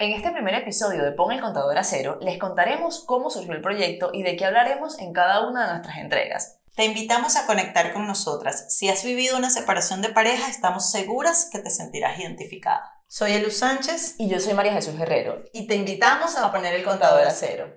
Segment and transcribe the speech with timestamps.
[0.00, 3.60] En este primer episodio de Pon el contador a cero, les contaremos cómo surgió el
[3.60, 6.58] proyecto y de qué hablaremos en cada una de nuestras entregas.
[6.74, 8.74] Te invitamos a conectar con nosotras.
[8.74, 13.02] Si has vivido una separación de pareja, estamos seguras que te sentirás identificada.
[13.08, 15.42] Soy Elu Sánchez Y yo soy María Jesús Guerrero.
[15.52, 17.70] y te invitamos a poner el contador a cero.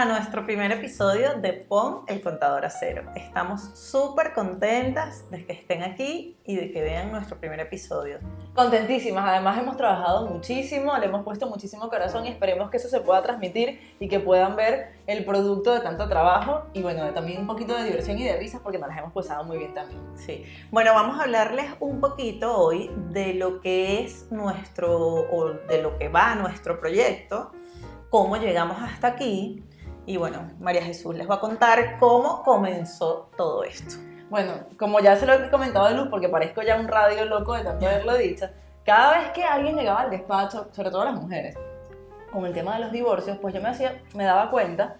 [0.00, 3.02] A nuestro primer episodio de Pon el contador a cero.
[3.14, 8.18] Estamos súper contentas de que estén aquí y de que vean nuestro primer episodio.
[8.54, 13.00] Contentísimas, además hemos trabajado muchísimo, le hemos puesto muchísimo corazón y esperemos que eso se
[13.00, 17.46] pueda transmitir y que puedan ver el producto de tanto trabajo y bueno, también un
[17.46, 20.00] poquito de diversión y de risas porque nos las hemos pasado muy bien también.
[20.14, 20.46] Sí.
[20.70, 24.96] Bueno, vamos a hablarles un poquito hoy de lo que es nuestro,
[25.30, 27.52] o de lo que va nuestro proyecto,
[28.08, 29.62] cómo llegamos hasta aquí.
[30.10, 33.94] Y bueno, María Jesús les va a contar cómo comenzó todo esto.
[34.28, 37.54] Bueno, como ya se lo he comentado de Luz, porque parezco ya un radio loco
[37.54, 38.46] de tanto haberlo dicho,
[38.84, 41.56] cada vez que alguien llegaba al despacho, sobre todo las mujeres,
[42.32, 44.96] con el tema de los divorcios, pues yo me, hacía, me daba cuenta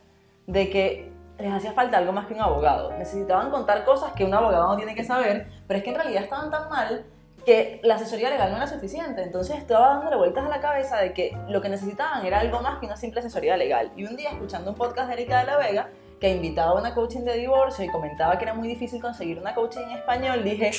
[0.47, 2.93] de que les hacía falta algo más que un abogado.
[2.93, 6.23] Necesitaban contar cosas que un abogado no tiene que saber, pero es que en realidad
[6.23, 7.05] estaban tan mal
[7.51, 9.25] que la asesoría legal no era suficiente.
[9.25, 12.79] Entonces estaba dándole vueltas a la cabeza de que lo que necesitaban era algo más
[12.79, 13.91] que una simple asesoría legal.
[13.97, 15.89] Y un día, escuchando un podcast de Erika de la Vega,
[16.21, 19.53] que invitaba a una coaching de divorcio y comentaba que era muy difícil conseguir una
[19.53, 20.71] coaching en español, dije,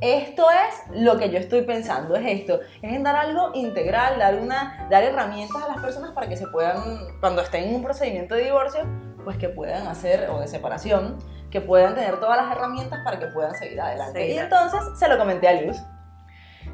[0.00, 4.36] esto es lo que yo estoy pensando, es esto, es en dar algo integral, dar,
[4.36, 6.80] una, dar herramientas a las personas para que se puedan,
[7.18, 8.86] cuando estén en un procedimiento de divorcio,
[9.24, 11.18] pues que puedan hacer, o de separación,
[11.50, 14.24] que puedan tener todas las herramientas para que puedan seguir adelante.
[14.24, 14.32] Sí.
[14.34, 15.76] Y entonces se lo comenté a Luz.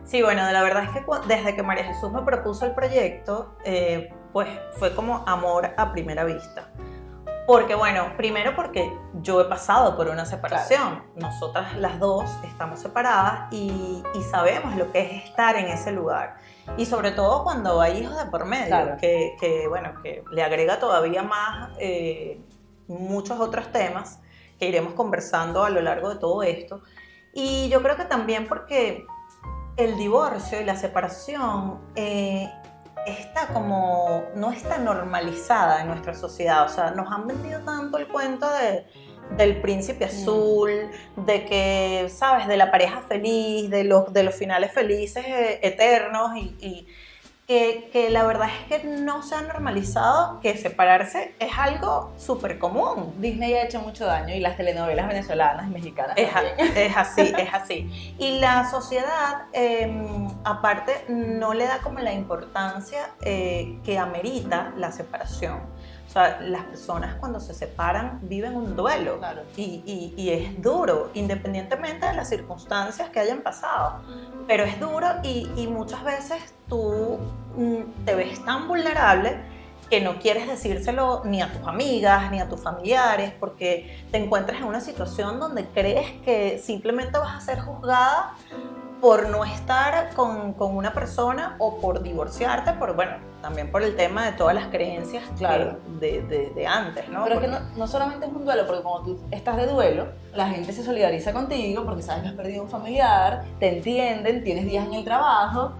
[0.06, 4.14] Sí, bueno, la verdad es que desde que María Jesús me propuso el proyecto, eh,
[4.32, 6.70] pues fue como amor a primera vista.
[7.46, 11.04] Porque bueno, primero porque yo he pasado por una separación.
[11.14, 16.36] Nosotras las dos estamos separadas y, y sabemos lo que es estar en ese lugar.
[16.76, 18.96] Y sobre todo cuando hay hijos de por medio, Claro.
[19.00, 22.40] que, que, bueno, que le agrega todavía más eh,
[22.88, 24.20] muchos otros temas
[24.58, 26.82] que iremos conversando a lo largo de todo esto.
[27.32, 29.06] Y yo creo que también porque
[29.76, 32.50] el divorcio y la separación eh,
[33.06, 36.64] está como, no está normalizada en nuestra sociedad.
[36.64, 38.86] O sea, nos han vendido tanto el cuento de,
[39.36, 40.70] del príncipe azul,
[41.16, 42.48] de que, ¿sabes?
[42.48, 46.56] De la pareja feliz, de los, de los finales felices eh, eternos y...
[46.60, 46.86] y
[47.46, 52.58] que, que la verdad es que no se ha normalizado que separarse es algo súper
[52.58, 53.14] común.
[53.18, 56.72] Disney ha hecho mucho daño y las telenovelas venezolanas y mexicanas Es, a- también.
[56.76, 58.14] es así, es así.
[58.18, 59.88] Y la sociedad, eh,
[60.44, 65.60] aparte, no le da como la importancia eh, que amerita la separación.
[66.16, 69.18] Sea, las personas cuando se separan viven un duelo.
[69.18, 69.42] Claro.
[69.54, 74.00] Y, y- y es duro, independientemente de las circunstancias que hayan pasado.
[74.46, 77.18] Pero es duro y, y muchas veces tú
[77.56, 79.36] mm, te ves tan vulnerable
[79.90, 84.58] que no quieres decírselo ni a tus amigas ni a tus familiares porque te encuentras
[84.62, 88.32] en una situación donde crees que simplemente vas a ser juzgada
[89.00, 93.12] por no estar con, con una persona o por divorciarte, por, bueno,
[93.42, 95.76] también por el tema de todas las creencias Claro.
[96.00, 97.24] de, de- de antes, ¿no?
[97.24, 99.66] Pero es que Porque- no, no solamente es un duelo, porque cuando tú estás de
[99.66, 104.42] duelo, la gente se solidariza contigo porque sabes que has perdido un familiar, te entienden,
[104.42, 105.72] tienes días en el trabajo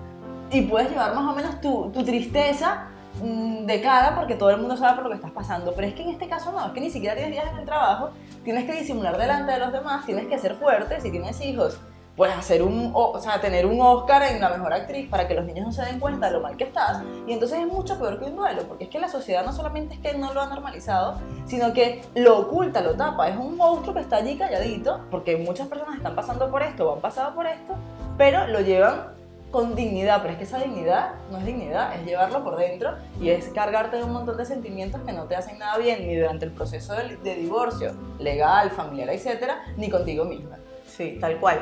[0.50, 2.84] y puedes llevar más o menos tu, tu tristeza
[3.22, 5.72] mm, de cara porque todo el mundo sabe por lo que estás pasando.
[5.74, 7.64] Pero es que en este caso no, es que ni siquiera tienes días en el
[7.64, 8.10] trabajo,
[8.44, 11.80] tienes que disimular delante de los demás, tienes que ser fuerte, si tienes hijos.
[12.16, 15.44] Pues hacer un, o sea, tener un Oscar en la mejor actriz para que los
[15.44, 17.02] niños no se den cuenta de lo mal que estás.
[17.26, 19.94] Y entonces es mucho peor que un duelo, porque es que la sociedad no solamente
[19.94, 23.28] es que no lo ha normalizado, sino que lo oculta, lo tapa.
[23.28, 26.94] Es un monstruo que está allí calladito, porque muchas personas están pasando por esto o
[26.94, 27.74] han pasado por esto,
[28.16, 29.14] pero lo llevan
[29.50, 30.22] con dignidad.
[30.22, 33.98] Pero es que esa dignidad no es dignidad, es llevarlo por dentro y es cargarte
[33.98, 36.94] de un montón de sentimientos que no te hacen nada bien ni durante el proceso
[36.94, 40.56] de, de divorcio legal, familiar, etcétera, ni contigo misma.
[40.86, 41.60] Sí, tal cual.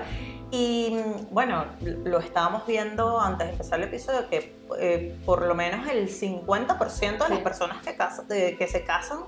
[0.56, 0.96] Y
[1.32, 6.08] bueno, lo estábamos viendo antes de empezar el episodio, que eh, por lo menos el
[6.08, 7.96] 50% de las personas que,
[8.32, 9.18] de- que se casan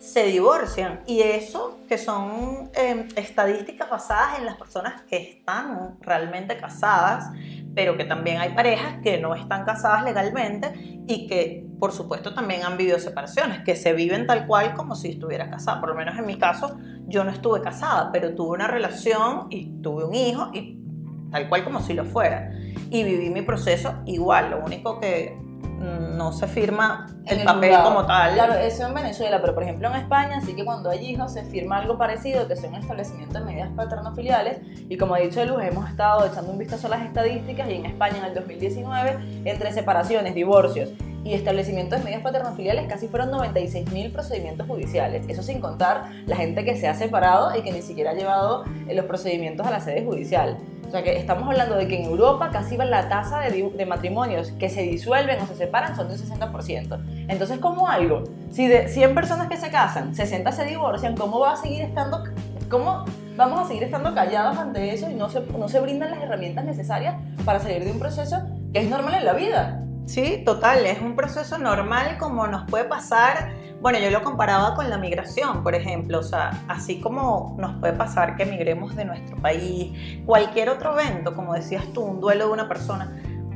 [0.00, 1.02] se divorcian.
[1.06, 7.26] Y eso que son eh, estadísticas basadas en las personas que están realmente casadas,
[7.76, 10.72] pero que también hay parejas que no están casadas legalmente
[11.06, 15.08] y que por supuesto también han vivido separaciones, que se viven tal cual como si
[15.08, 15.80] estuviera casada.
[15.80, 16.76] Por lo menos en mi caso,
[17.08, 20.78] yo no estuve casada, pero tuve una relación y tuve un hijo y
[21.32, 22.52] tal cual como si lo fuera.
[22.88, 25.36] Y viví mi proceso igual, lo único que
[25.80, 27.88] no se firma el papel juzgado.
[27.88, 28.34] como tal.
[28.34, 31.42] Claro, eso en Venezuela, pero por ejemplo en España sí que cuando hay hijos se
[31.46, 35.90] firma algo parecido, que son establecimientos de medidas paternofiliales, y como ha dicho Luz, hemos
[35.90, 40.36] estado echando un vistazo a las estadísticas, y en España en el 2019, entre separaciones,
[40.36, 40.92] divorcios
[41.24, 45.24] y establecimientos de medidas paternofiliales, casi fueron 96.000 procedimientos judiciales.
[45.28, 48.64] Eso sin contar la gente que se ha separado y que ni siquiera ha llevado
[48.88, 50.58] eh, los procedimientos a la sede judicial.
[50.86, 54.52] O sea que estamos hablando de que en Europa casi la tasa de, de matrimonios
[54.52, 57.26] que se disuelven o se separan son de un 60%.
[57.28, 58.24] Entonces, ¿cómo algo?
[58.50, 62.24] Si de 100 personas que se casan, 60 se divorcian, ¿cómo va a seguir estando,
[62.68, 66.20] cómo vamos a seguir estando callados ante eso y no se, no se brindan las
[66.20, 67.14] herramientas necesarias
[67.44, 68.42] para salir de un proceso
[68.74, 69.82] que es normal en la vida?
[70.06, 73.52] Sí, total, es un proceso normal como nos puede pasar.
[73.80, 77.94] Bueno, yo lo comparaba con la migración, por ejemplo, o sea, así como nos puede
[77.94, 82.52] pasar que emigremos de nuestro país, cualquier otro evento, como decías tú, un duelo de
[82.52, 83.10] una persona,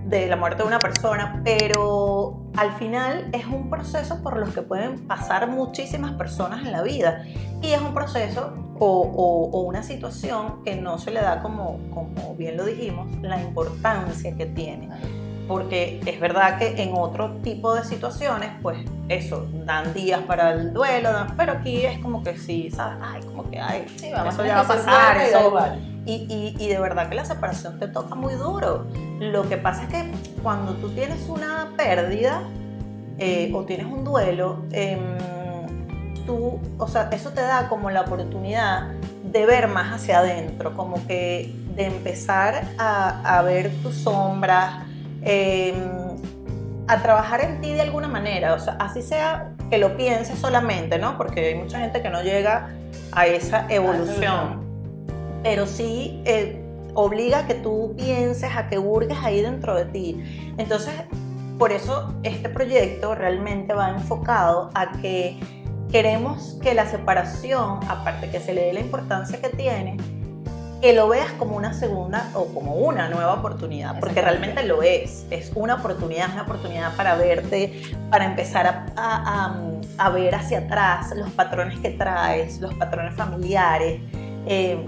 [0.07, 4.63] de la muerte de una persona, pero al final es un proceso por los que
[4.63, 7.25] pueden pasar muchísimas personas en la vida
[7.61, 11.79] y es un proceso o, o- o una situación que no se le da como,
[11.93, 14.89] como bien lo dijimos, la importancia que tiene
[15.49, 18.79] porque es verdad que en otro tipo de situaciones, pues
[19.09, 22.99] eso, dan días para el duelo, dan- pero aquí es como que sí, ¿sabes?
[23.03, 26.03] Ay, como que, ay, Sí, vamos eso a ya va a pasar, da eso- igual.
[26.05, 28.87] y, y- y de verdad que la separación te toca muy duro.
[29.21, 30.11] Lo que pasa es que
[30.43, 32.43] cuando tú tienes una pérdida
[33.19, 35.01] eh, o tienes un duelo, em,
[36.27, 38.89] tú, o sea, eso te da como la oportunidad
[39.25, 44.85] de ver más hacia adentro, como que de empezar a, a ver tus sombras,
[45.27, 45.75] em,
[46.89, 50.99] a trabajar en ti de alguna manera, o sea, así sea que lo pienses solamente,
[50.99, 51.19] ¿no?
[51.19, 52.71] Porque hay mucha gente que no llega
[53.11, 54.61] a esa evolución,
[55.43, 56.63] pero sí eh,
[56.95, 60.55] obliga a que tú pienses, a que hurgues ahí dentro de ti.
[60.59, 60.95] Entonces,
[61.59, 65.41] por eso este proyecto realmente va enfocado a que
[65.91, 69.97] queremos que la separación, aparte que se le dé la importancia que tiene,
[70.81, 75.25] que lo veas como una segunda o como una nueva oportunidad, porque realmente lo es.
[75.31, 77.81] Es una oportunidad, es una oportunidad para verte,
[78.11, 79.61] para empezar a, a- a-
[79.99, 84.01] a ver hacia atrás los patrones que traes, los patrones familiares,
[84.47, 84.79] eh,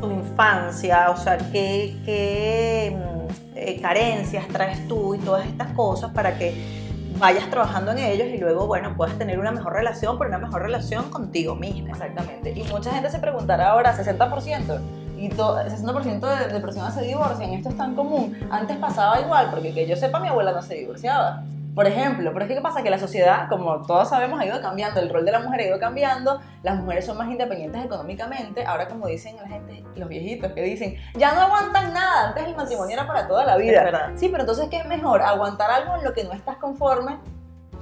[0.00, 6.10] tu infancia, o sea, qué, qué, mm, eh, carencias traes tú y todas estas cosas
[6.12, 6.80] para que
[7.18, 10.62] vayas trabajando en ellos y luego, bueno, puedas tener una mejor relación, pero una mejor
[10.62, 11.90] relación contigo misma.
[11.90, 12.52] Exactamente.
[12.56, 14.80] Y mucha gente se preguntará ahora, 60%.
[15.22, 17.50] Y to- 60% de, de personas se divorcian.
[17.52, 18.36] Esto es tan común.
[18.50, 21.44] Antes pasaba igual, porque que yo sepa, mi abuela no se divorciaba.
[21.76, 22.82] Por ejemplo, pero es que ¿qué pasa?
[22.82, 25.00] Que la sociedad, como todos sabemos, ha ido cambiando.
[25.00, 26.40] El rol de la mujer ha ido cambiando.
[26.62, 28.66] Las mujeres son más independientes económicamente.
[28.66, 32.28] Ahora, como dicen la gente, los viejitos que dicen, ya no aguantan nada.
[32.28, 33.84] Antes el matrimonio era para toda la vida.
[33.84, 34.10] Verdad.
[34.16, 35.22] Sí, pero entonces, ¿qué es mejor?
[35.22, 37.18] Aguantar algo en lo que no estás conforme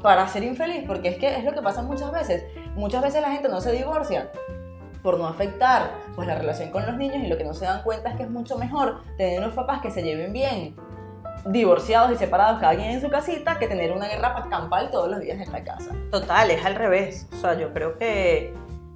[0.02, 2.44] para ser infeliz, porque es que es lo que pasa muchas veces.
[2.76, 4.30] Muchas veces la gente no se divorcia
[5.02, 7.82] por no afectar pues la relación con los niños y lo que no se dan
[7.82, 10.76] cuenta es que es mucho mejor tener unos papás que se lleven bien,
[11.46, 15.20] divorciados y separados cada quien en su casita, que tener una guerra campal todos los
[15.20, 15.90] días en la casa.
[16.10, 17.28] Total, es al revés.
[17.32, 18.52] O sea, yo creo que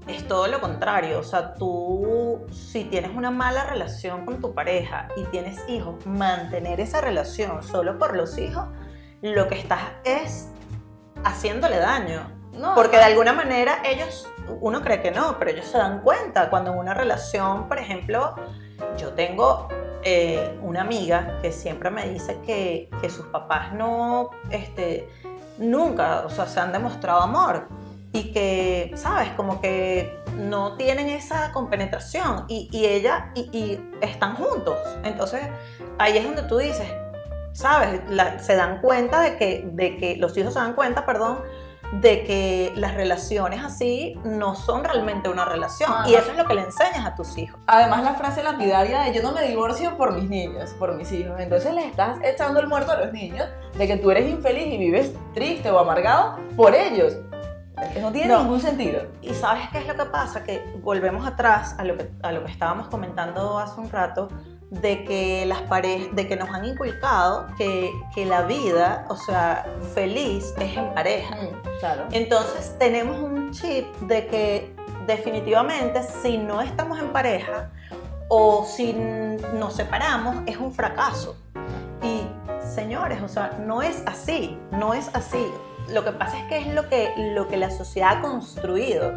[0.07, 1.19] es todo lo contrario.
[1.19, 6.81] O sea, tú, si tienes una mala relación con tu pareja y tienes hijos, mantener
[6.81, 8.67] esa relación solo por los hijos,
[9.23, 10.49] lo que estás es
[11.25, 12.31] haciéndole daño.
[12.53, 13.03] No, Porque no.
[13.03, 14.29] de alguna manera ellos,
[14.61, 18.35] uno cree que no, pero ellos se dan cuenta cuando en una relación, por ejemplo,
[18.97, 19.69] yo tengo
[20.03, 25.09] eh, una amiga que siempre me dice que, que sus papás no, este,
[25.59, 27.69] nunca, o sea, se han demostrado amor
[28.13, 29.31] y que, ¿sabes?
[29.31, 34.79] Como que no tienen esa compenetración y, y ella y, están juntos.
[35.03, 35.43] Entonces,
[35.99, 36.87] ahí es donde tú dices,
[37.53, 38.01] ¿sabes?
[38.41, 41.41] Se dan cuenta de que, de que, los hijos se dan cuenta, perdón,
[41.93, 45.91] de que las relaciones así no son realmente una relación.
[45.95, 47.61] Ah, y eso es lo que le enseñas a tus hijos.
[47.67, 51.39] Además la frase lapidaria de yo no me divorcio por mis niños, por mis hijos.
[51.39, 54.79] Entonces le estás echando el muerto a los niños de que tú eres infeliz y
[54.79, 57.15] vives triste o amargado por ellos.
[58.01, 58.43] No tiene No.
[58.43, 59.03] ningún sentido.
[59.21, 60.45] Y sabes qué es lo que pasa?
[60.45, 64.29] Que volvemos atrás a lo que, a lo que estábamos comentando hace un rato,
[64.81, 69.67] de que las parejas, de que nos han inculcado que, que la vida, o sea,
[69.95, 71.37] feliz es en pareja.
[71.37, 72.05] Mm, Claro.
[72.13, 74.75] Entonces tenemos un chip de que
[75.07, 77.71] definitivamente si no estamos en pareja
[78.29, 81.37] o si nos separamos es un fracaso.
[82.03, 82.23] Y
[82.75, 85.47] señores, o sea, no es así, no es así.
[85.89, 89.13] Lo que pasa es que es lo que, lo que la sociedad ha construido.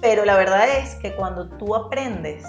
[0.00, 2.44] Pero la verdad es que cuando tú aprendes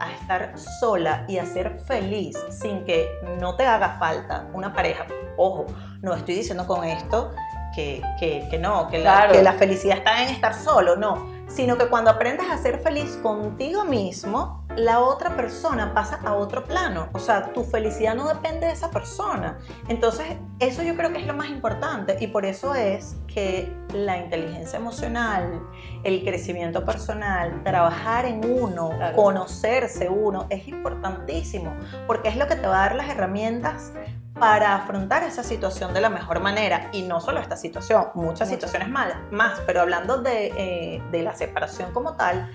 [0.00, 3.08] a estar sola y a ser feliz sin que
[3.40, 5.66] no te haga falta una pareja, ojo,
[6.02, 7.32] no estoy diciendo con esto
[7.74, 11.88] que, que, no, que la, que la felicidad está en estar solo, no, sino que
[11.88, 17.08] cuando aprendes a ser feliz contigo mismo, la otra persona pasa a otro plano.
[17.12, 19.58] O sea, tu felicidad no depende de esa persona.
[19.88, 20.26] Entonces,
[20.58, 24.78] eso yo creo que es lo más importante y por eso es que la inteligencia
[24.78, 25.62] emocional,
[26.04, 31.74] el crecimiento personal, trabajar en uno, conocerse uno, es importantísimo
[32.06, 33.92] porque es lo que te va a dar las herramientas
[34.38, 36.90] para afrontar esa situación de la mejor manera.
[36.92, 41.34] Y no solo esta situación, muchas situaciones malas, más, pero hablando de, eh, de la
[41.34, 42.50] separación como tal,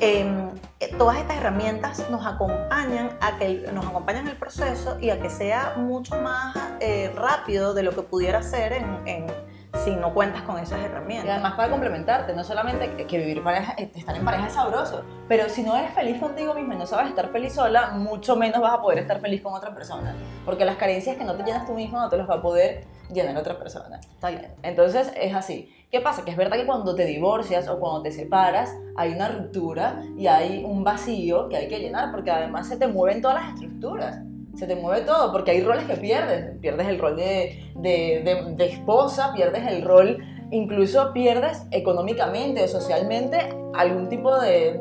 [0.00, 5.20] eh, todas estas herramientas nos acompañan a que nos acompañan en el proceso y a
[5.20, 9.26] que sea mucho más eh, rápido de lo que pudiera ser en
[9.84, 11.26] si no cuentas con esas herramientas.
[11.26, 15.02] Y además para complementarte, no solamente que vivir pareja, eh, estar en pareja es sabroso,
[15.28, 18.60] pero si no eres feliz contigo misma y no sabes estar feliz sola, mucho menos
[18.60, 20.14] vas a poder estar feliz con otra persona.
[20.44, 22.86] Porque las carencias que no te llenas tú mismo no te las va a poder
[23.12, 24.00] llenar otra persona.
[24.00, 24.54] Está bien.
[24.62, 25.74] Entonces es así.
[25.90, 26.24] ¿Qué pasa?
[26.24, 30.26] Que es verdad que cuando te divorcias o cuando te separas hay una ruptura y
[30.26, 34.18] hay un vacío que hay que llenar porque además se te mueven todas las estructuras
[34.58, 36.58] se te mueve todo, porque hay roles que pierdes.
[36.60, 40.18] Pierdes el rol de, de, de, esposa, pierdes el rol,
[40.50, 43.38] incluso pierdes económicamente o socialmente
[43.74, 44.80] algún tipo de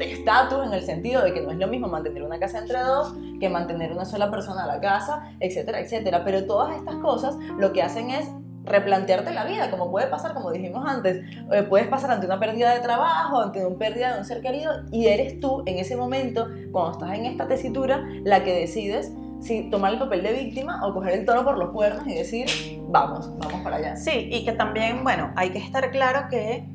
[0.00, 3.14] estatus en el sentido de que no es lo mismo mantener una casa entre dos
[3.40, 6.24] que mantener una sola persona a la casa, etcétera, etcétera.
[6.24, 8.28] Pero todas estas cosas lo que hacen es
[8.64, 11.22] replantearte la vida, como puede pasar, como dijimos antes,
[11.52, 14.72] eh, puedes pasar ante una pérdida de trabajo, ante una pérdida de un ser querido,
[14.90, 19.68] y eres tú en ese momento, cuando estás en esta tesitura, la que decides si
[19.68, 22.46] tomar el papel de víctima o coger el toro por los cuernos y decir,
[22.88, 23.96] vamos, vamos para allá.
[23.96, 26.66] Sí, y que también, bueno, hay que estar claro que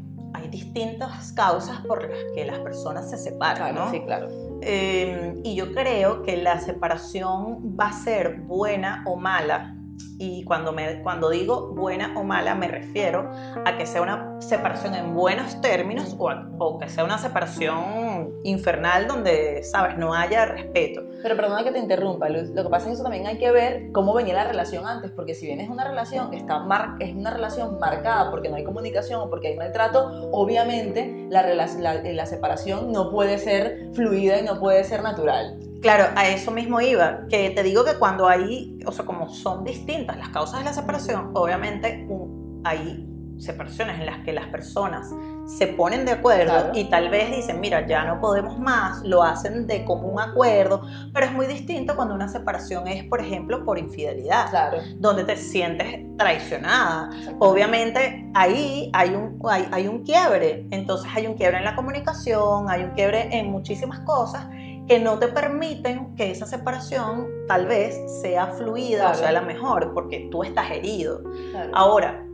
[0.50, 3.92] hay distintas causas por las que las personas se separan, ¿no?
[3.92, 4.28] Sí, claro.
[4.62, 9.76] Eh, y yo creo que la separación va a ser buena o mala
[10.20, 13.32] y cuando, me, cuando digo buena o mala me refiero
[13.66, 19.08] a que sea una separación en buenos términos o, o, que sea una separación infernal
[19.08, 21.04] donde, sabes, no haya respeto.
[21.24, 22.50] Pero perdona que te interrumpa, Luz.
[22.50, 25.12] Lo que pasa es que eso también hay que ver cómo venía la relación antes,
[25.12, 28.66] porque si bien es una relación está mar es una relación marcada porque no hay
[28.66, 31.68] comunicación o porque hay maltrato, obviamente la, la,
[32.04, 35.58] la separación no puede ser fluida y no puede ser natural.
[35.82, 39.64] Claro, a eso mismo iba, que te digo que cuando hay, o sea, como son
[39.64, 42.06] distintas las causas de la separación, obviamente
[42.66, 43.06] hay
[43.38, 45.10] separaciones en las que las personas
[45.46, 49.66] se ponen de acuerdo y tal vez dicen, mira, ya no podemos más, lo hacen
[49.66, 50.82] de común acuerdo,
[51.14, 56.06] pero es muy distinto cuando una separación es, por ejemplo, por infidelidad, donde te sientes
[56.18, 57.10] traicionada.
[57.40, 62.70] Obviamente ahí hay un, hay, hay un quiebre, entonces hay un quiebre en la comunicación,
[62.70, 64.48] hay un quiebre en muchísimas cosas
[64.90, 69.94] que no te permiten que esa separación tal vez sea fluida o sea la mejor,
[69.94, 71.22] porque tú estás herido.
[71.74, 72.26] Ahora,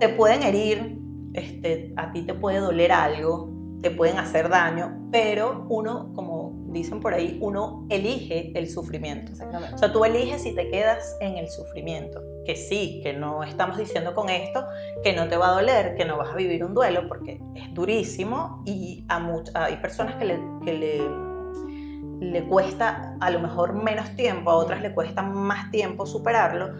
[0.00, 0.98] te pueden herir,
[1.34, 3.50] este, a ti te puede doler algo,
[3.88, 9.30] te pueden hacer daño, pero uno, como dicen por ahí, uno elige el sufrimiento.
[9.72, 12.20] O sea, tú eliges si te quedas en el sufrimiento.
[12.44, 14.64] Que sí, que no estamos diciendo con esto
[15.04, 17.72] que no te va a doler, que no vas a vivir un duelo, porque es
[17.74, 19.24] durísimo y a
[19.54, 24.82] hay personas que le, que le, le cuesta a lo mejor menos tiempo, a otras
[24.82, 26.70] le cuesta más tiempo superarlo,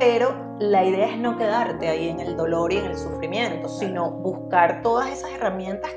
[0.00, 4.10] pero la idea es no quedarte ahí en el dolor y en el sufrimiento, sino
[4.10, 5.92] buscar todas esas herramientas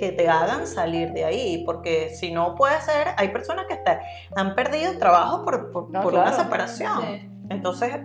[0.00, 3.98] que te hagan salir de ahí, porque si no puede ser, hay personas que están,
[4.34, 7.30] han perdido trabajo por, por, una separación.
[7.50, 8.00] Entonces...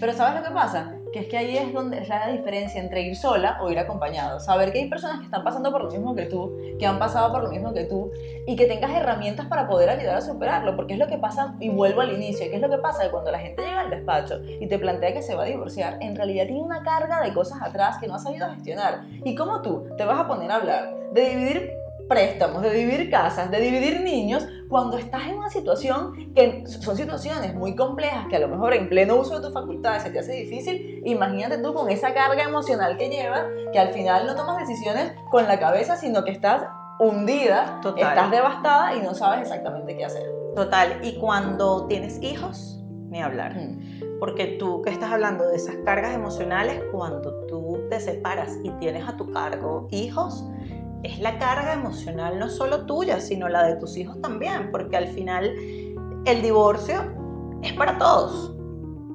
[0.00, 0.94] Pero ¿sabes lo que pasa?
[1.16, 4.38] Que es que ahí es donde es la diferencia entre ir sola o ir acompañado.
[4.38, 7.32] Saber que hay personas que están pasando por lo mismo que tú, que han pasado
[7.32, 8.10] por lo mismo que tú,
[8.46, 11.70] y que tengas herramientas para poder ayudar a superarlo, porque es lo que pasa, y
[11.70, 14.66] vuelvo al inicio, que es lo que pasa cuando la gente llega al despacho y
[14.66, 17.96] te plantea que se va a divorciar, en realidad tiene una carga de cosas atrás
[17.98, 19.06] que no ha sabido gestionar.
[19.24, 21.72] ¿Y cómo tú te vas a poner a hablar de dividir
[22.08, 27.54] préstamos, de dividir casas, de dividir niños, cuando estás en una situación que son situaciones
[27.54, 30.32] muy complejas, que a lo mejor en pleno uso de tus facultades se te hace
[30.32, 35.12] difícil, imagínate tú con esa carga emocional que llevas, que al final no tomas decisiones
[35.30, 36.64] con la cabeza, sino que estás
[36.98, 40.24] hundida, estás devastada y no sabes exactamente qué hacer.
[40.54, 43.54] Total, y cuando tienes hijos, ni hablar.
[43.54, 44.18] Mm.
[44.18, 49.06] Porque tú que estás hablando de esas cargas emocionales, cuando tú te separas y tienes
[49.06, 50.44] a tu cargo hijos,
[51.02, 55.08] es la carga emocional no solo tuya, sino la de tus hijos también, porque al
[55.08, 55.54] final
[56.24, 57.12] el divorcio
[57.62, 58.54] es para todos.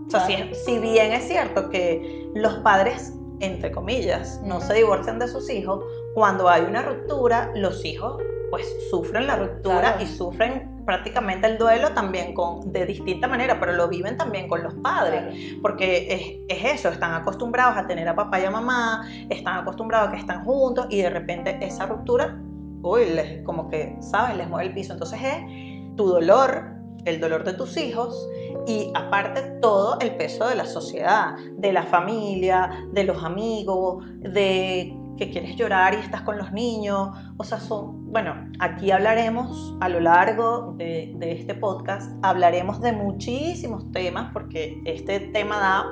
[0.08, 5.28] O sea, si, bien es cierto que los padres, entre comillas, no se divorcian de
[5.28, 5.84] sus hijos,
[6.14, 10.04] cuando hay una ruptura, los hijos pues sufren la ruptura Claro.
[10.04, 14.64] y sufren prácticamente el duelo también con, de distinta manera, pero lo viven también con
[14.64, 19.08] los padres, porque es, es eso, están acostumbrados a tener a papá y a mamá,
[19.30, 22.40] están acostumbrados a que están juntos y de repente esa ruptura,
[22.82, 24.38] uy, les, como que, ¿sabes?
[24.38, 24.94] Les mueve el piso.
[24.94, 28.30] Entonces es tu dolor, el dolor de tus hijos
[28.68, 34.96] y aparte todo el peso de la sociedad, de la familia, de los amigos, de
[35.18, 37.10] que quieres llorar y estás con los niños.
[37.38, 43.92] O sea, son, bueno, aquí hablaremos a lo largo de, este podcast, hablaremos de muchísimos
[43.92, 45.86] temas porque este tema da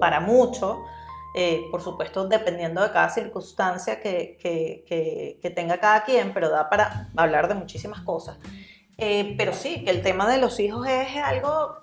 [0.00, 0.78] para mucho.
[1.36, 6.48] eh, por supuesto, dependiendo de cada circunstancia que, que- que- que tenga cada quien, pero
[6.48, 8.38] da para hablar de muchísimas cosas.
[8.98, 11.78] Eh, pero sí, que el tema de los hijos es algo,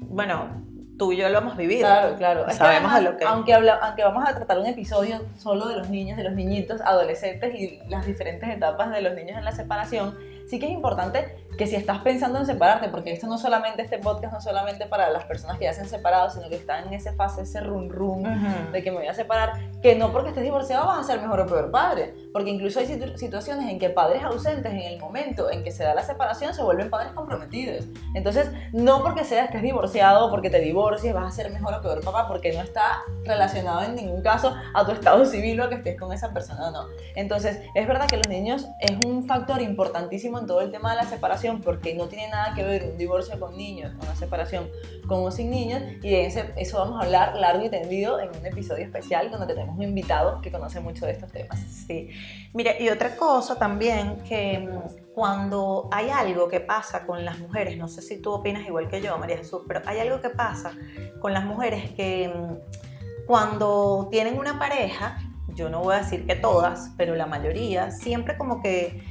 [0.00, 0.62] bueno,
[0.98, 1.80] tú y yo lo hemos vivido.
[1.88, 2.40] Claro, claro.
[2.50, 5.76] Sabemos de además, lo que- Aunque, habla- aunque vamos a tratar un episodio solo de
[5.76, 9.52] los niños, de los niñitos, adolescentes y las diferentes etapas de los niños en la
[9.52, 10.16] separación,
[10.48, 13.98] sí que es importante que si estás pensando en separarte, porque esto no solamente, este
[13.98, 16.94] podcast no solamente para las personas que ya se han separado, sino que están en
[16.94, 18.72] esa fase, ese run run Ujú.
[18.72, 21.40] de que me voy a separar, que no porque estés divorciado vas a ser mejor
[21.40, 25.50] o peor padre, porque incluso hay situ- situaciones en que padres ausentes en el momento
[25.50, 27.84] en que se da la separación se vuelven padres comprometidos.
[28.14, 32.00] Entonces, no porque seas estés divorciado porque te divorcies vas a ser mejor o peor
[32.02, 35.74] papá, porque no está relacionado en ningún caso a tu estado civil o a que
[35.76, 36.86] estés con esa persona o no.
[37.14, 40.96] Entonces, es verdad que los niños es un factor importantísimo en todo el tema de
[40.96, 44.68] la separación porque no tiene nada que ver un divorcio con niños, una separación
[45.08, 48.28] con o sin niños y de ese- eso vamos a hablar largo y tendido en
[48.28, 51.58] un episodio especial donde tenemos un invitado que conoce mucho de estos temas.
[51.86, 52.10] Sí.
[52.54, 57.76] Mira, y otra cosa también, que mm, cuando hay algo que pasa con las mujeres,
[57.76, 60.72] no sé si tú opinas igual que yo, María Jesús, pero hay algo que pasa
[61.20, 65.18] con las mujeres que mm, cuando tienen una pareja,
[65.54, 69.02] yo no voy a decir que todas, pero la mayoría, siempre como que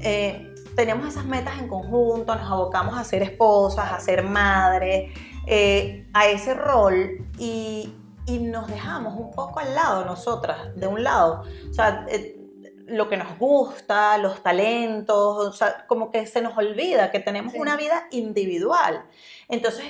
[0.00, 5.12] eh, tenemos esas metas en conjunto, nos abocamos a ser esposas, a ser madres,
[5.46, 7.94] eh, a ese rol y,
[8.26, 11.44] y nos dejamos un poco al lado nosotras, de un lado.
[11.70, 12.40] O sea, eh,
[12.86, 17.52] lo que nos gusta, los talentos, o sea, como que se nos olvida que tenemos
[17.54, 17.58] Sí.
[17.58, 19.04] una vida individual.
[19.48, 19.84] Entonces,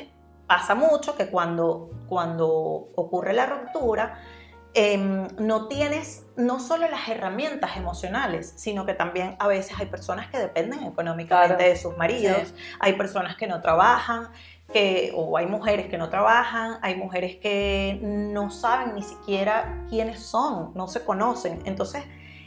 [0.47, 2.49] pasa mucho que cuando, cuando
[2.94, 4.20] ocurre la ruptura,
[4.75, 10.29] em, no tienes no solo las herramientas emocionales, sino que también a veces hay personas
[10.29, 11.71] que dependen económicamente Claro.
[11.71, 14.31] de sus maridos, hay personas que no trabajan,
[14.73, 20.21] que, o hay mujeres que no trabajan, hay mujeres que no saben ni siquiera quiénes
[20.21, 21.63] son, no se conocen.
[21.65, 22.03] Entonces,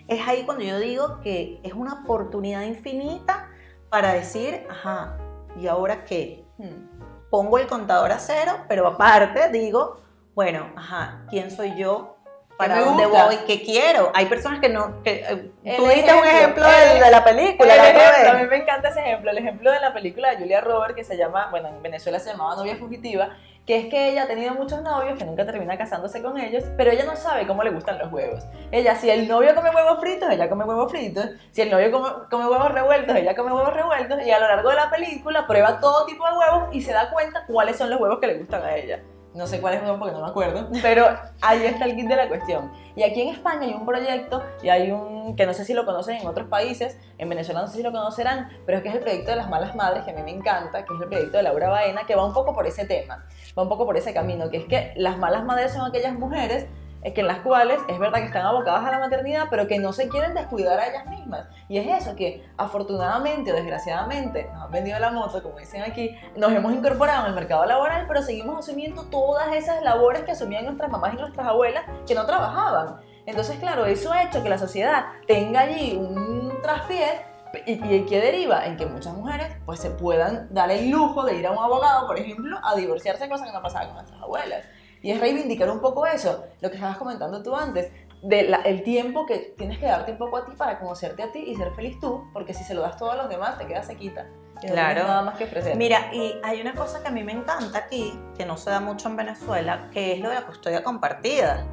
[0.07, 3.49] es ahí cuando yo digo que es una oportunidad infinita
[3.89, 5.17] para decir, ajá,
[5.59, 6.43] ¿y ahora qué?
[6.57, 7.07] Hmm.
[7.29, 10.01] Pongo el contador a cero, pero aparte digo,
[10.33, 12.16] bueno, ajá, ¿quién soy yo?
[12.57, 13.25] ¿Para me dónde gusta?
[13.25, 13.37] voy?
[13.45, 14.11] ¿Qué quiero?
[14.15, 15.03] Hay personas que no...
[15.03, 15.23] Que,
[15.63, 18.55] eh, tú diste un ejemplo, el- de la película, El la ejemplo, a mí me
[18.57, 21.69] encanta ese ejemplo, el ejemplo de la película de Julia Roberts que se llama, bueno,
[21.69, 23.29] en Venezuela se llamaba Novia Fugitiva,
[23.67, 26.89] que es que ella ha tenido muchos novios que nunca termina casándose con ellos, pero
[26.89, 28.45] ella no sabe cómo le gustan los huevos.
[28.71, 32.09] Ella, si el novio come huevos fritos, ella come huevos fritos, si el novio come,
[32.31, 35.81] come huevos revueltos, ella come huevos revueltos, y a lo largo de la película prueba
[35.81, 38.63] todo tipo de huevos y se da cuenta cuáles son los huevos que le gustan
[38.63, 39.01] a ella.
[39.33, 41.05] No sé cuáles son porque no me acuerdo, pero
[41.41, 42.71] ahí está el kit de la cuestión.
[42.95, 45.85] Y aquí en España hay un proyecto y hay un que no sé si lo
[45.85, 48.95] conocen en otros países, en Venezuela no sé si lo conocerán, pero es que es
[48.95, 51.37] el proyecto de las malas madres que a mí me encanta, que es el proyecto
[51.37, 53.25] de Laura Baena, que va un poco por ese tema,
[53.57, 56.67] va un poco por ese camino, que es que las malas madres son aquellas mujeres
[57.13, 59.93] que en las cuales es verdad que están abocadas a la maternidad, pero que no
[59.93, 61.47] se quieren descuidar a ellas mismas.
[61.69, 66.17] Y es eso, que afortunadamente o desgraciadamente nos han vendido la moto, como dicen aquí,
[66.35, 70.65] nos hemos incorporado en el mercado laboral, pero seguimos asumiendo todas esas labores que asumían
[70.65, 72.97] nuestras mamás y nuestras abuelas que no trabajaban.
[73.25, 77.25] Entonces, claro, eso ha hecho que la sociedad tenga allí un traspié
[77.65, 81.35] y, y que deriva en que muchas mujeres pues se puedan dar el lujo de
[81.35, 84.65] ir a un abogado, por ejemplo, a divorciarse, cosa que no pasaba con nuestras abuelas.
[85.01, 89.53] Y es reivindicar un poco eso, lo que estabas comentando tú antes, del tiempo que
[89.57, 92.23] tienes que darte un poco a ti para conocerte a ti y ser feliz tú,
[92.33, 94.25] porque si se lo das todo a los demás te quedas sequita.
[94.63, 95.03] Y no Claro.
[95.03, 95.75] nada más que ofrecer.
[95.77, 98.79] Mira, y hay una cosa que a mí me encanta aquí, que no se da
[98.79, 101.63] mucho en Venezuela, que es lo de la custodia compartida.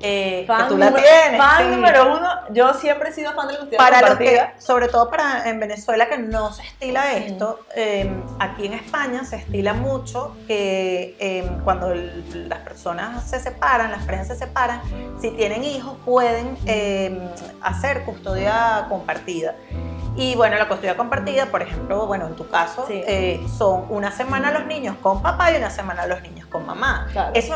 [0.00, 1.40] Eh, que fan tú la número, tienes.
[1.40, 1.70] fan sí.
[1.70, 5.08] número uno, yo siempre he sido fan de la custodia para los que, sobre todo
[5.08, 10.36] para en Venezuela que no se estila esto, eh, aquí en España se estila mucho
[10.46, 14.82] que eh, cuando el- las personas se separan, las parejas se separan,
[15.20, 17.18] si tienen hijos pueden eh,
[17.62, 19.54] hacer custodia compartida.
[20.18, 23.02] Y bueno, la custodia compartida, por ejemplo, bueno, en tu caso, Sí.
[23.06, 27.06] eh, son una semana los niños con papá y una semana los niños con mamá.
[27.12, 27.32] Claro.
[27.34, 27.54] Eso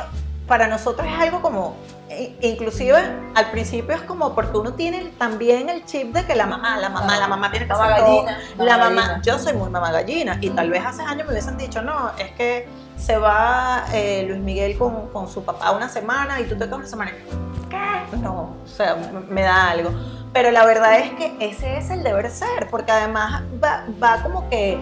[0.51, 1.77] para nosotros es algo como,
[2.11, 2.99] i- inclusive
[3.37, 6.89] al principio es como porque uno tiene también el chip de que la mamá, la
[6.91, 8.27] mamá, la mamá tiene que Mamá hacer todo.
[8.59, 9.23] La mamá gallina.
[9.23, 12.33] yo soy muy mamá gallina y tal vez hace años me hubiesen dicho, no, es
[12.33, 16.65] que se va eh, Luis Miguel con, con su papá una semana y tú te
[16.65, 17.13] quedas una semana.
[17.71, 18.17] ¿Qué?
[18.19, 18.97] No, o sea,
[19.29, 19.91] me da algo.
[20.33, 24.49] Pero la verdad es que ese es el deber ser, porque además va, va como
[24.51, 24.79] que,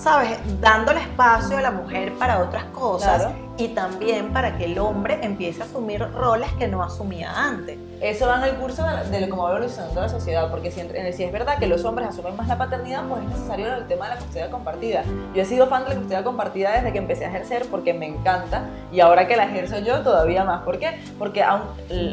[0.00, 0.38] ¿sabes?
[0.60, 3.34] Dándole espacio a la mujer para otras cosas Claro.
[3.58, 7.76] y también para que el hombre empiece a asumir roles que no asumía antes.
[8.00, 11.12] Eso va en el curso de, de cómo va evolucionando la sociedad, porque si, en-
[11.12, 14.08] si es verdad que los hombres asumen más la paternidad, pues es necesario el tema
[14.08, 15.02] de la custodia compartida.
[15.34, 18.06] Yo he sido fan de la custodia compartida desde que empecé a ejercer porque me
[18.06, 20.62] encanta y ahora que la ejerzo yo todavía más.
[20.62, 20.98] ¿Por qué?
[21.18, 21.60] Porque aun,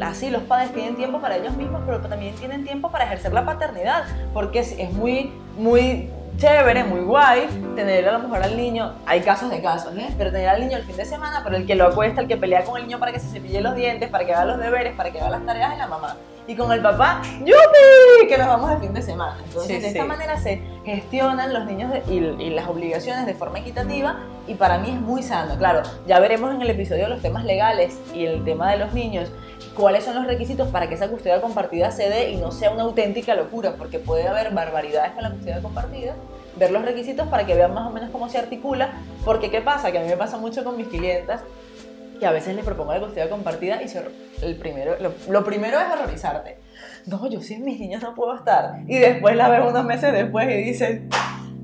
[0.02, 3.46] así los padres tienen tiempo para ellos mismos, pero también tienen tiempo para ejercer la
[3.46, 8.94] paternidad, porque es, es muy, muy chévere, muy guay tener a la mujer al niño,
[9.06, 10.08] hay casos de casos, ¿eh?
[10.16, 12.36] pero tener al niño el fin de semana, pero el que lo acuesta, el que
[12.36, 14.94] pelea con el niño para que se cepille los dientes, para que haga los deberes,
[14.94, 16.16] para que haga las tareas es la mamá.
[16.46, 18.26] Y con el papá, ¡yupi!
[18.28, 19.36] Que nos vamos de fin de semana.
[19.44, 19.86] Entonces, Sí, de sí.
[19.88, 24.54] esta manera se gestionan los niños de- y, y las obligaciones de forma equitativa y
[24.54, 25.56] para mí es muy sano.
[25.58, 28.94] Claro, ya veremos en el episodio de los temas legales y el tema de los
[28.94, 29.30] niños
[29.78, 32.82] cuáles son los requisitos para que esa custodia compartida se dé y no sea una
[32.82, 36.16] auténtica locura, porque puede haber barbaridades con la custodia compartida,
[36.56, 38.90] ver los requisitos para que vean más o menos cómo se articula,
[39.24, 39.92] porque ¿qué pasa?
[39.92, 41.42] Que a mí me pasa mucho con mis clientas,
[42.18, 44.02] que a veces les propongo la custodia compartida y se
[44.42, 44.96] el primero,
[45.28, 46.58] lo, primero es horrorizarte.
[47.06, 48.80] No, yo sin mis niños no puedo estar.
[48.88, 51.02] Y después la ves unos meses después y dices,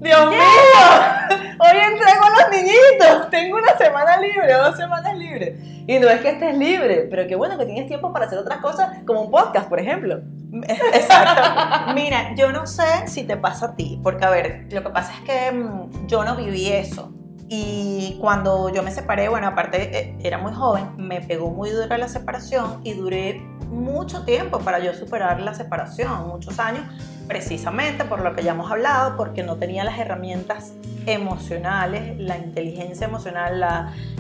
[0.01, 0.39] Dios mío,
[1.59, 5.59] hoy entrego a los niñitos, tengo una semana libre, dos semanas libres.
[5.87, 8.61] Y no es que estés libre, pero qué bueno que tienes tiempo para hacer otras
[8.61, 10.21] cosas, como un podcast, por ejemplo.
[10.63, 11.93] Exacto.
[11.95, 15.13] Mira, yo no sé si te pasa a ti, porque a ver, lo que pasa
[15.15, 17.13] es que mm, yo no viví eso.
[17.49, 21.99] Y cuando yo me separé, bueno, aparte eh, era muy joven, me pegó muy dura
[21.99, 26.85] la separación y duré mucho tiempo para yo superar la separación, muchos años,
[27.29, 30.73] precisamente por lo que ya hemos hablado, porque no tenía las herramientas
[31.07, 33.61] emocionales, la inteligencia emocional,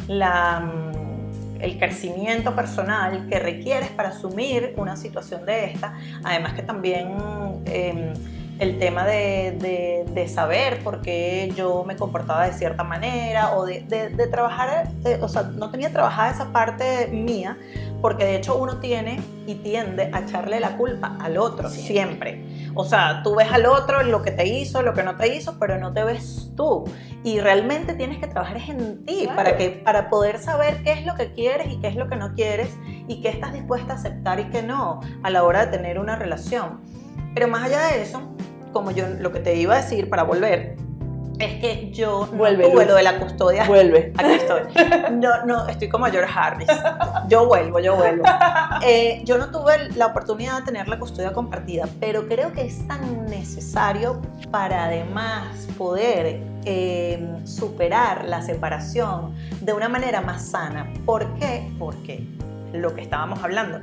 [0.08, 5.94] la, mm, el crecimiento personal que requieres para asumir una situación de esta.
[6.22, 7.16] Además que también
[7.64, 8.12] eh,
[8.58, 13.64] el tema de, de- de saber por qué yo me comportaba de cierta manera o
[13.66, 13.80] de,
[14.30, 17.56] trabajar, eh, o sea, no tenía trabajada esa parte mía,
[18.00, 22.44] porque de hecho uno tiene y tiende a echarle la culpa al otro siempre.
[22.76, 25.58] O sea, tú ves al otro lo que te hizo, lo que no te hizo,
[25.58, 26.84] pero no te ves tú.
[27.24, 29.36] Y realmente tienes que trabajar en ti Claro.
[29.36, 32.16] para, que, para poder saber qué es lo que quieres y qué es lo que
[32.16, 32.68] no quieres
[33.08, 36.14] y qué estás dispuesta a aceptar y qué no a la hora de tener una
[36.16, 36.80] relación.
[37.34, 38.22] Pero más allá de eso,
[38.72, 40.76] como yo lo que te iba a decir para volver,
[41.38, 42.86] es que yo no Vuelve, tuve Luz.
[42.86, 43.64] lo de la custodia.
[43.66, 44.12] Vuelve.
[44.18, 44.62] Aquí estoy.
[45.12, 46.68] No, no, estoy como George Harris.
[47.28, 48.24] Yo vuelvo, yo vuelvo.
[48.86, 52.86] Eh, yo no tuve la oportunidad de tener la custodia compartida, pero creo que es
[52.86, 54.20] tan necesario
[54.50, 60.92] para además poder eh, superar la separación de una manera más sana.
[61.06, 61.70] ¿Por qué?
[61.78, 62.26] Porque
[62.74, 63.78] lo que estábamos hablando,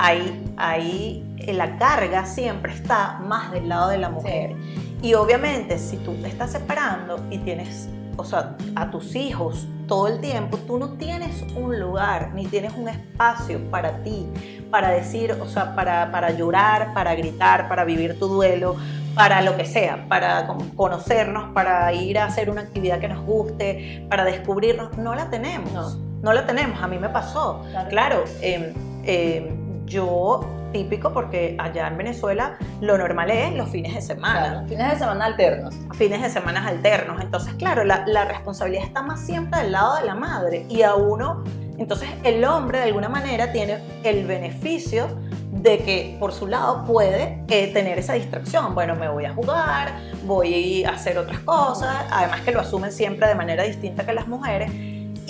[0.00, 4.54] ahí, ahí eh, la carga siempre está más del lado de la mujer.
[5.02, 10.08] Y obviamente si tú te estás separando y tienes, o sea, a tus hijos todo
[10.08, 14.26] el tiempo, tú no tienes un lugar ni tienes un espacio para ti,
[14.70, 18.76] para decir, o sea, para, para llorar, para gritar, para vivir tu duelo,
[19.14, 23.24] para lo que sea, para con- conocernos, para ir a hacer una actividad que nos
[23.24, 25.72] guste, para descubrirnos, no la tenemos.
[25.72, 26.10] No.
[26.22, 27.62] No la tenemos, a mí me pasó.
[27.70, 27.88] Claro.
[27.88, 29.56] Claro, eh, eh,
[29.90, 30.40] yo
[30.72, 34.98] típico porque allá en Venezuela lo normal es los fines de semana, Claro, fines de
[34.98, 35.74] semana alternos.
[35.96, 37.20] fines de semana alternos.
[37.20, 40.94] Entonces, claro, la, la responsabilidad está más siempre del lado de la madre y a
[40.94, 41.42] uno,
[41.76, 45.08] entonces el hombre de alguna manera tiene el beneficio
[45.50, 48.74] de que por su lado puede eh, tener esa distracción.
[48.74, 49.92] Bueno, me voy a jugar,
[50.24, 54.26] voy a hacer otras cosas, además que lo asumen siempre de manera distinta que las
[54.28, 54.70] mujeres.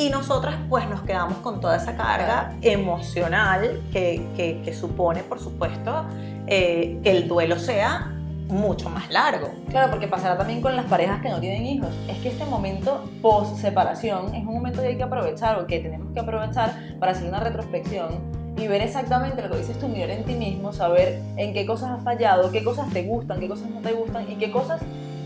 [0.00, 5.38] Y nosotras pues nos quedamos con toda esa carga emocional que, que- que supone, por
[5.40, 6.06] supuesto,
[6.46, 8.10] eh, que el duelo sea
[8.48, 9.50] mucho más largo.
[9.68, 11.90] Claro, porque pasará también con las parejas que no tienen hijos.
[12.08, 15.80] Es que este momento post separación es un momento que hay que aprovechar o que
[15.80, 18.08] tenemos que aprovechar para hacer una retrospección
[18.56, 21.90] y ver exactamente lo que dices tú, mirar en ti mismo, saber en qué cosas
[21.90, 24.80] has fallado, qué cosas te gustan, qué cosas no te gustan y qué cosas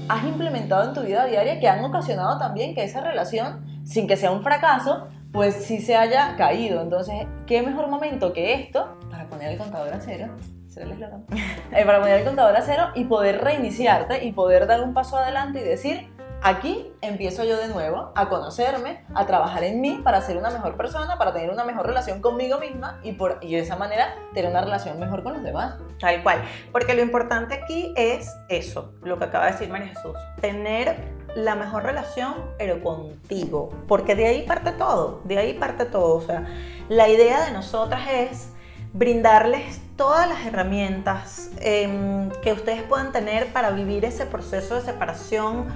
[0.09, 4.17] has implementado en tu vida diaria que han ocasionado también que esa relación, sin que
[4.17, 6.81] sea un fracaso, pues sí se haya caído.
[6.81, 10.35] Entonces, ¿qué mejor momento que esto para poner el contador a cero?
[11.73, 15.17] Eh, para poner el contador a cero y poder reiniciarte y poder dar un paso
[15.17, 16.09] adelante y decir,
[16.43, 20.77] aquí empiezo yo de nuevo a conocerme, a trabajar en mí para ser una mejor
[20.77, 24.51] persona, para tener una mejor relación conmigo misma y, por, y de esa manera tener
[24.51, 25.77] una relación mejor con los demás.
[26.01, 26.43] Tal cual.
[26.73, 30.17] Porque lo importante aquí es eso, lo que acaba de decir María Jesús.
[30.41, 30.97] Tener
[31.35, 33.71] la mejor relación, pero contigo.
[33.89, 36.17] Porque de ahí parte todo, de ahí parte todo.
[36.17, 36.47] O sea,
[36.89, 38.49] la idea de nosotras es
[38.93, 45.67] brindarles todas las herramientas em, que ustedes puedan tener para vivir ese proceso de separación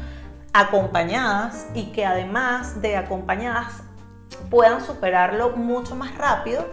[0.53, 3.83] acompañadas y que además de acompañadas
[4.51, 6.65] puedan superarlo mucho más rápido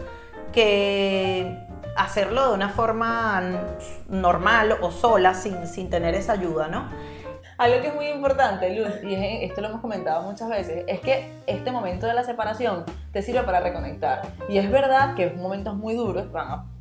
[0.52, 1.58] que
[1.96, 3.42] hacerlo de una forma
[4.08, 6.88] normal o sola sin, sin tener esa ayuda, ¿no?
[7.58, 11.32] Algo que es muy importante, Luz, y esto lo hemos comentado muchas veces, es que
[11.46, 14.20] este momento de la separación te sirve para reconectar.
[14.46, 16.26] Y es verdad que es momentos muy duros,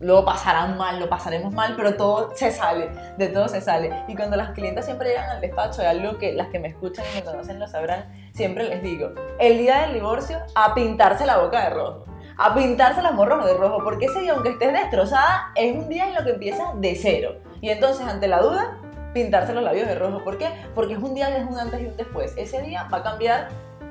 [0.02, 4.04] luego pasarán mal, lo pasaremos mal, pero todo se sale, de todo se sale.
[4.10, 7.06] Y cuando las clientes siempre llegan al despacho, es algo que las que me escuchan
[7.14, 11.38] y me conocen lo sabrán, siempre les digo, el día del divorcio, a pintarse la
[11.38, 12.04] boca de rojo
[12.38, 16.10] a pintarse las morros de rojo, porque ese día, aunque estés destrozada, es un día
[16.10, 17.38] en lo que empieza de cero.
[17.62, 18.78] Y entonces, ante la duda,
[19.16, 20.22] pintarse los labios de rojo.
[20.26, 20.50] ¿Por qué?
[20.76, 22.34] Porque es un día que es un antes y un después.
[22.36, 23.48] Ese día va a cambiar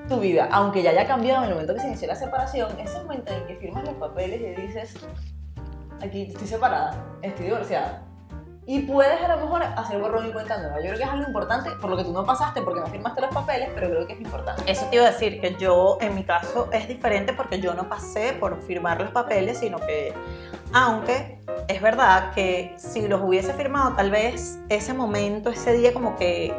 [0.06, 3.00] tu vida, aunque ya haya cambiado en el momento que se inició la separación, ese
[3.00, 4.94] momento en que firmas los papeles y dices,
[6.02, 8.02] aquí estoy separada, estoy divorciada.
[8.66, 10.77] Y puedes a lo mejor hacer borrón y cuenta nueva.
[10.77, 13.20] Yo creo que es algo importante, por lo que tú no pasaste, porque no firmaste
[13.20, 14.62] los papeles, pero creo que es importante.
[14.66, 17.88] Eso te iba a decir, que yo, en mi caso, es diferente porque yo no
[17.88, 20.14] pasé por firmar los papeles, sino que,
[20.72, 26.16] aunque es verdad que si los hubiese firmado, tal vez ese momento, ese día, como
[26.16, 26.55] que,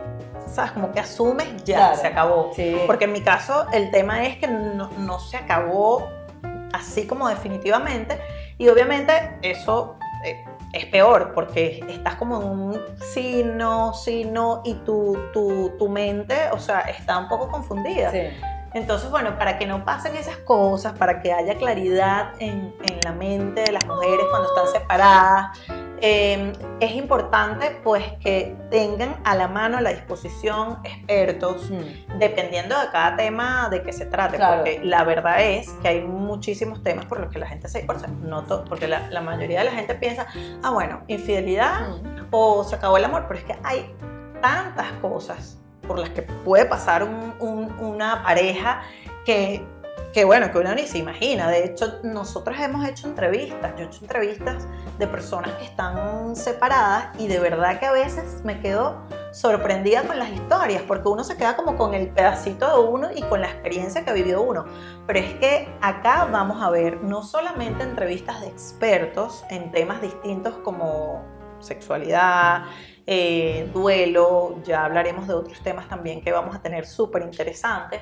[0.47, 0.73] ¿sabes?
[0.73, 2.51] Como que asumes, ya, se acabó.
[2.85, 6.07] Porque en mi caso, el tema es que no, no se acabó
[6.71, 8.19] así como definitivamente.
[8.57, 10.43] Y obviamente eso eh,
[10.75, 12.81] es peor porque estás como en un
[13.13, 18.11] sí, no, sí, no, y tu, tu, tu mente, o sea, está un poco confundida.
[18.11, 18.19] Sí.
[18.73, 23.13] Entonces, bueno, para que no pasen esas cosas, para que haya claridad en, en la
[23.13, 25.57] mente de las mujeres cuando están separadas,
[26.01, 31.69] em, es importante pues que tengan a la mano, a la disposición expertos,
[32.19, 36.83] dependiendo de cada tema de que se trate, porque la verdad es que hay muchísimos
[36.83, 39.71] temas por los que la gente se divorcia, no porque la, la, mayoría de la
[39.71, 40.27] gente piensa,
[40.63, 41.97] ah bueno, infidelidad
[42.31, 43.93] o se acabó el amor, pero es que hay
[44.41, 48.81] tantas cosas por las que puede pasar una pareja
[49.25, 49.65] que,
[50.15, 51.49] que, bueno, que uno ni se imagina.
[51.49, 54.65] De hecho, nosotros hemos hecho entrevistas, yo he hecho entrevistas
[54.97, 59.01] de personas que están separadas y de verdad que a veces me quedo
[59.33, 63.23] sorprendida con las historias, porque uno se queda como con el pedacito de uno y
[63.23, 64.63] con la experiencia que vivió uno.
[65.05, 70.53] Pero es que acá vamos a ver no solamente entrevistas de expertos en temas distintos
[70.63, 71.25] como
[71.59, 72.67] sexualidad,
[73.05, 78.01] eh, duelo, ya hablaremos de otros temas también que vamos a tener súper interesantes,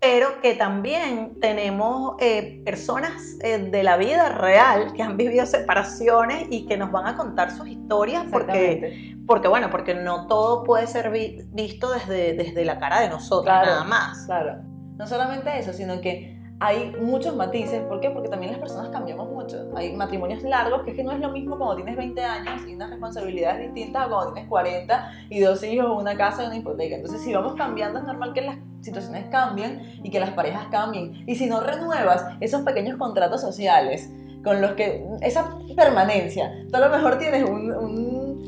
[0.00, 6.46] pero que también tenemos eh, personas eh, de la vida real que han vivido separaciones
[6.50, 10.86] y que nos van a contar sus historias porque, porque bueno, porque no todo puede
[10.86, 14.24] ser visto desde, desde la cara de nosotros, nada más.
[14.24, 14.62] Claro,
[14.96, 17.80] no solamente eso, sino que hay muchos matices.
[17.84, 18.10] ¿Por qué?
[18.10, 19.70] Porque también las personas cambiamos mucho.
[19.74, 22.74] Hay matrimonios largos, que es que no es lo mismo cuando tienes 20 años y
[22.74, 26.96] unas responsabilidades distintas a cuando tienes 40 y dos hijos, una casa y una hipoteca.
[26.96, 31.24] Entonces, si vamos cambiando, es normal que las situaciones cambien y que las parejas cambien.
[31.26, 34.10] Y si no renuevas esos pequeños contratos sociales
[34.44, 37.44] con los que esa permanencia, tú a lo mejor tienes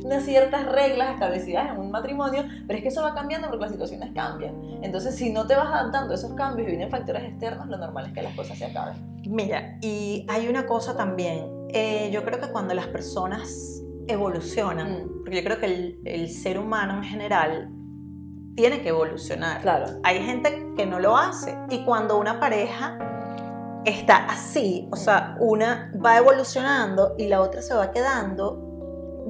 [0.04, 3.72] unas ciertas reglas establecidas en un matrimonio, pero es que eso va cambiando porque las
[3.72, 4.54] situaciones cambian.
[4.82, 8.06] Entonces, si no te vas adaptando a esos cambios y vienen factores externos, lo normal
[8.06, 8.94] es que las cosas se acaben.
[9.26, 15.22] Mira, y hay una cosa también, eh, yo creo que cuando las personas evolucionan, mm.
[15.22, 17.70] porque yo creo que el, el ser humano en general
[18.54, 19.62] tiene que evolucionar.
[19.62, 19.86] Claro.
[20.02, 22.98] Hay gente que no lo hace y cuando una pareja
[23.84, 28.61] está así, o sea, una va evolucionando y la otra se va quedando,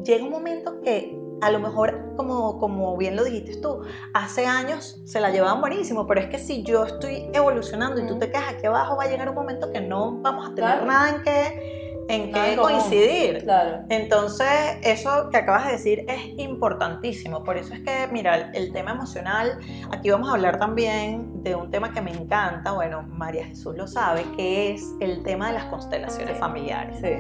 [0.04, 3.82] llega un momento que a lo mejor, como, como bien lo dijiste tú,
[4.14, 8.16] hace años se la llevaban buenísimo, pero es que si yo estoy evolucionando y tú
[8.18, 11.16] te quedas aquí abajo, va a llegar un momento que no vamos a tener nada
[11.16, 13.42] en que en qué coincidir.
[13.42, 13.84] Claro.
[13.88, 14.48] Entonces,
[14.82, 17.42] eso que acabas de decir es importantísimo.
[17.44, 19.58] Por eso es que, mira, el, tema emocional,
[19.90, 23.86] aquí vamos a hablar también de un tema que me encanta, bueno, María Jesús lo
[23.86, 26.98] sabe, que es el tema de las constelaciones familiares.
[27.00, 27.16] Sí.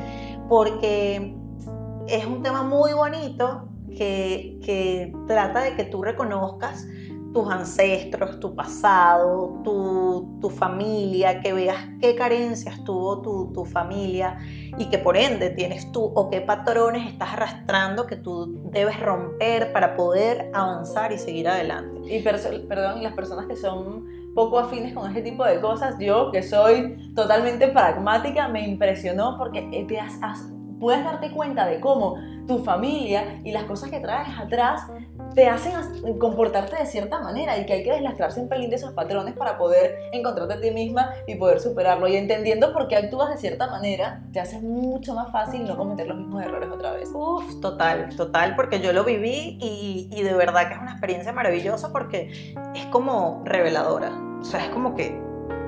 [0.48, 1.34] Porque
[2.08, 6.86] es un tema muy bonito que, que trata de que tú reconozcas
[7.32, 14.38] tus ancestros, tu pasado, tu, tu, familia, que veas qué carencias tuvo tu, tu, familia
[14.76, 19.72] y que por ende tienes tú o qué patrones estás arrastrando que tú debes romper
[19.72, 22.00] para poder avanzar y seguir adelante.
[22.14, 26.42] Y perdón, las personas que son poco afines con ese tipo de cosas, yo que
[26.42, 30.20] soy totalmente pragmática, me impresionó porque te has
[30.82, 32.16] puedes darte cuenta de cómo
[32.48, 34.88] tu familia y las cosas que traes atrás
[35.32, 38.92] te hacen comportarte de cierta manera y que hay que deslastrarse un pelín de esos
[38.92, 42.08] patrones para poder encontrarte a ti misma y poder superarlo.
[42.08, 46.08] Y entendiendo por qué actúas de cierta manera, te hace mucho más fácil no cometer
[46.08, 47.08] los mismos errores otra vez.
[47.14, 51.32] Uf, total, total, porque yo lo viví y, y de verdad que es una experiencia
[51.32, 54.10] maravillosa porque es como reveladora.
[54.40, 55.16] O sea, es como que,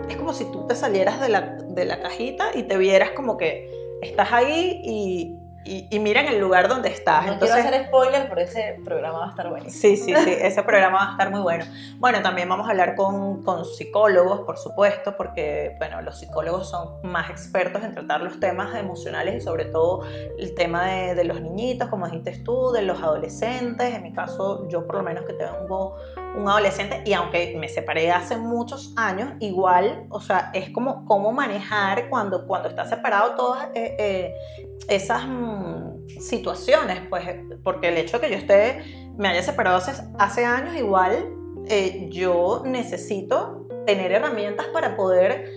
[0.09, 3.37] es como si tú te salieras de la, de la cajita y te vieras como
[3.37, 7.27] que estás ahí y, y, miren el lugar donde estás.
[7.27, 9.71] No Entonces, quiero hacer spoiler, pero ese programa va a estar bueno.
[9.71, 11.65] Sí, sí, sí, ese programa va a estar muy bueno.
[11.97, 17.01] Bueno, también vamos a hablar con, con, psicólogos, por supuesto, porque, bueno, los psicólogos son
[17.03, 20.05] más expertos en tratar los temas emocionales y sobre todo
[20.39, 23.95] el tema de, de los niñitos, como dijiste tú, de los adolescentes.
[23.95, 25.97] En mi caso, yo por lo menos que tengo
[26.35, 31.33] un adolescente y aunque me separé hace muchos años, igual, o sea, es como cómo
[31.33, 34.35] manejar cuando, cuando estás separado todas eh, eh,
[34.89, 37.25] esas mm, situaciones, pues,
[37.63, 41.29] porque el hecho de que yo esté, me haya separado hace, hace años, igual
[41.69, 45.53] eh, yo necesito tener herramientas para poder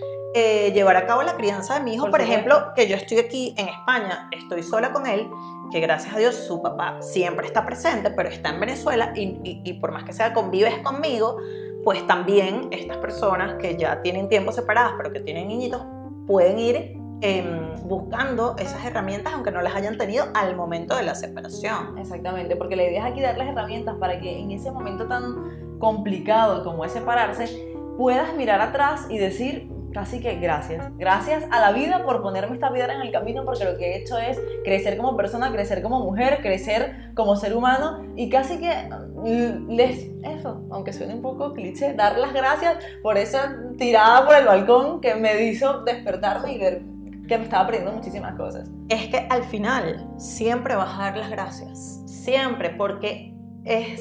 [0.72, 2.08] llevar a cabo la crianza de mi hijo.
[2.10, 5.28] Por, ejemplo, que yo estoy aquí en España, estoy sola con él
[5.70, 9.92] que gracias a Dios su papá siempre está presente, pero está en Venezuela y, por
[9.92, 11.38] más que sea convives conmigo,
[11.84, 15.82] pues también estas personas que ya tienen tiempo separadas, pero que tienen niñitos,
[16.26, 21.14] pueden ir em, buscando esas herramientas aunque no las hayan tenido al momento de la
[21.14, 21.98] separación.
[21.98, 26.64] Exactamente, porque la idea es aquí darles herramientas para que en ese momento tan complicado
[26.64, 30.96] como es separarse, puedas mirar atrás y decir, Así que gracias.
[30.96, 33.98] Gracias a la vida por ponerme esta piedra en el camino porque lo que he
[33.98, 38.70] hecho es crecer como persona, crecer como mujer, crecer como ser humano y casi que
[38.70, 44.36] mm, les, eso, aunque suene un poco cliché, dar las gracias por esa tirada por
[44.36, 46.82] el balcón que me hizo despertarme y ver
[47.26, 48.70] que me estaba aprendiendo muchísimas cosas.
[48.88, 53.34] Es que al final siempre vas a dar las gracias, siempre, porque
[53.64, 54.00] es,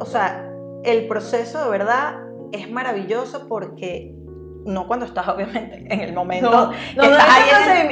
[0.00, 0.50] o sea,
[0.82, 2.16] el proceso de verdad
[2.50, 4.17] es maravilloso porque
[4.68, 6.50] no cuando estás obviamente en el momento.
[6.50, 7.18] No, no,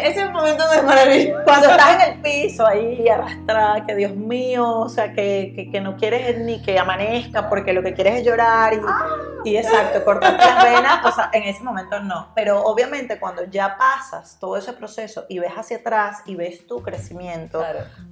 [0.03, 1.45] ese, momento no es maravilloso.
[1.45, 5.97] Cuando estás en el piso ahí arrastrada, que Dios mío, o sea, que, que, no
[5.97, 9.17] quieres ni que amanezca porque lo que quieres es llorar y, ah.
[9.45, 12.33] y exacto, cortarte las venas, o sea, en ese momento no.
[12.35, 16.83] Pero obviamente cuando ya pasas todo ese proceso y ves hacia atrás y ves tu
[16.83, 17.65] crecimiento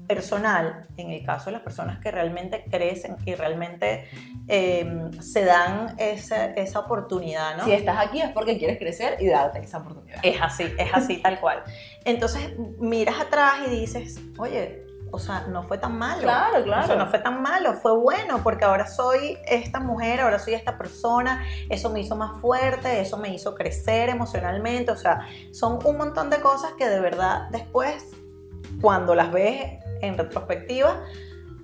[0.06, 4.08] personal, en el caso de las personas que realmente crecen y realmente
[4.48, 7.64] em, se dan esa, esa oportunidad, ¿no?
[7.64, 10.18] Si estás aquí es porque quieres crecer y darte esa oportunidad.
[10.22, 11.62] Es así, es así tal cual.
[12.04, 16.22] Entonces miras atrás y dices, oye, o sea, no fue tan malo.
[16.22, 16.82] Claro, claro.
[16.82, 20.54] O sea, no fue tan malo, fue bueno, porque ahora soy esta mujer, ahora soy
[20.54, 25.78] esta persona, eso me hizo más fuerte, eso me hizo crecer emocionalmente, o sea, son
[25.84, 28.10] un montón de cosas que de verdad después,
[28.80, 31.04] cuando las ves en retrospectiva,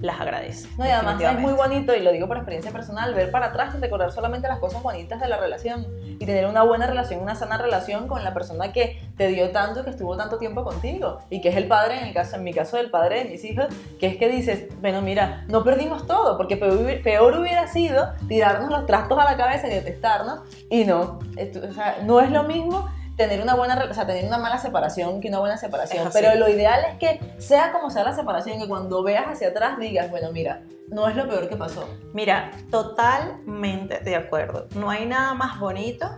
[0.01, 0.69] las agradece.
[0.79, 3.75] No, y además es muy bonito, y lo digo por experiencia personal, ver para atrás
[3.77, 5.87] y recordar solamente las cosas bonitas de la relación
[6.19, 9.85] y tener una buena relación, una sana relación con la persona que te dio tanto,
[9.85, 12.53] que estuvo tanto tiempo contigo y que es el padre, en, el caso, en mi
[12.53, 13.67] caso, el padre de mis hijos,
[13.99, 18.87] que es que dices, bueno, mira, no perdimos todo, porque peor, hubiera sido tirarnos los
[18.87, 22.89] trastos a la cabeza y detestarnos, y no, o sea, no es lo mismo
[23.21, 26.09] tener una buena, o sea, tener una mala separación que una buena separación.
[26.11, 29.79] Pero lo ideal es que sea como sea la separación, que cuando veas hacia atrás
[29.79, 31.87] digas, bueno, mira, no es lo peor que pasó.
[32.15, 34.69] Mira, totalmente de acuerdo.
[34.75, 36.09] No hay nada más bonito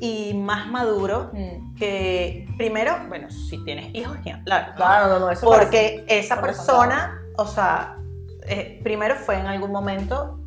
[0.00, 1.74] y más maduro mm.
[1.74, 4.72] que, primero, bueno, si tienes hijos, claro.
[4.74, 7.98] Claro, no, no, eso Porque esa persona, o sea,
[8.46, 10.40] eh, primero fue en algún momento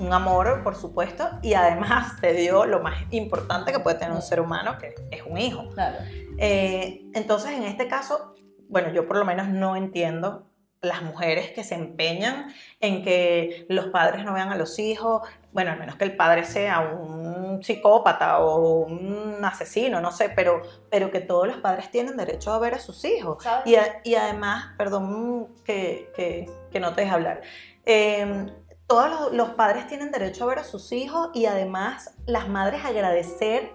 [0.00, 4.22] un amor, por supuesto, y además te dio lo más importante que puede tener un
[4.22, 5.68] ser humano, que es un hijo.
[5.74, 5.98] Claro.
[6.38, 8.34] Eh, entonces, en este caso,
[8.68, 10.46] bueno, yo por lo menos no entiendo
[10.82, 12.46] las mujeres que se empeñan
[12.80, 15.20] en que los padres no vean a los hijos,
[15.52, 20.62] bueno, al menos que el padre sea un psicópata o un asesino, no sé, pero,
[20.90, 23.44] pero que todos los padres tienen derecho a ver a sus hijos.
[23.66, 27.42] Y, y, además, perdón que, que, que, no te deje hablar,
[27.84, 28.46] eh,
[28.90, 33.70] todos los, padres tienen derecho a ver a sus hijos y además las madres agradecer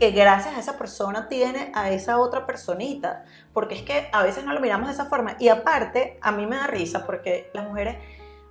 [0.00, 4.46] que gracias a esa persona tiene a esa otra personita, porque es que a veces
[4.46, 5.36] no lo miramos de esa forma.
[5.38, 7.98] Y aparte, a mí me da risa porque las mujeres,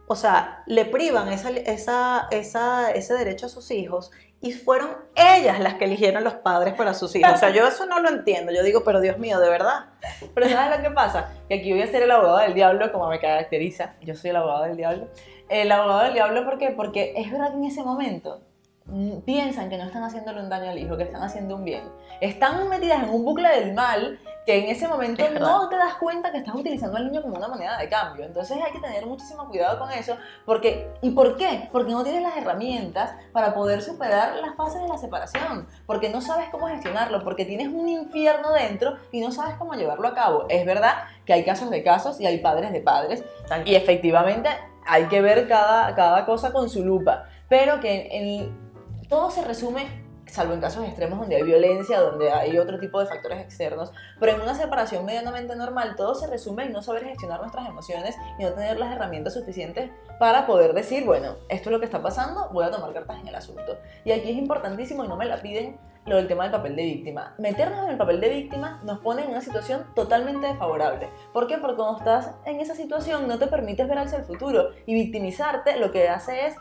[0.06, 4.12] o sea, le privan esa, esa, esa, ese derecho a sus hijos
[4.42, 7.32] y fueron ellas las que eligieron los padres para sus hijos.
[7.34, 8.52] O sea, yo eso no lo entiendo.
[8.52, 9.86] Yo digo, pero Dios mío, de verdad.
[10.34, 11.32] Pero ¿sabes lo que pasa?
[11.50, 13.96] Que aquí voy a ser el abogado del diablo, como me caracteriza.
[14.02, 15.08] Yo soy el abogado del diablo.
[15.50, 16.72] El abogado del diablo, ¿por qué?
[16.72, 18.42] Porque es verdad que en ese momento
[18.86, 21.84] mm, piensan que no están haciéndole un daño al hijo, que están haciendo un bien.
[22.22, 25.96] Están metidas en un bucle del mal que en ese momento Es no te das
[25.96, 28.26] cuenta que estás utilizando al niño como una moneda de cambio.
[28.26, 30.18] Entonces hay que tener muchísimo cuidado con eso.
[30.46, 31.68] Porque, ¿Y por qué?
[31.72, 35.68] Porque no tienes las herramientas para poder superar las fases de la separación.
[35.88, 37.24] Porque no sabes cómo gestionarlo.
[37.24, 40.46] Porque tienes un infierno dentro y no sabes cómo llevarlo a cabo.
[40.50, 40.94] Es verdad
[41.26, 43.24] que hay casos de casos y hay padres de padres.
[43.48, 44.50] Tal Y efectivamente
[44.86, 47.26] hay que ver cada, cada cosa con su lupa.
[47.50, 48.66] Pero que en-
[49.10, 50.05] todo se resume,
[50.36, 54.34] salvo en casos extremos donde hay violencia, donde hay otro tipo de factores externos, pero
[54.34, 58.44] en una separación medianamente normal todo se resume en no saber gestionar nuestras emociones y
[58.44, 62.50] no tener las herramientas suficientes para poder decir, bueno, esto es lo que está pasando,
[62.52, 63.78] voy a tomar cartas en el asunto.
[64.04, 66.84] Y aquí es importantísimo y no me la piden lo del tema del papel de
[66.84, 67.34] víctima.
[67.38, 71.10] Meternos en el papel de víctima nos pone en una situación totalmente desfavorable.
[71.34, 71.58] ¿Por qué?
[71.58, 75.78] Porque cuando estás en esa situación no te permites ver hacia el futuro y victimizarte
[75.80, 76.56] lo que hace es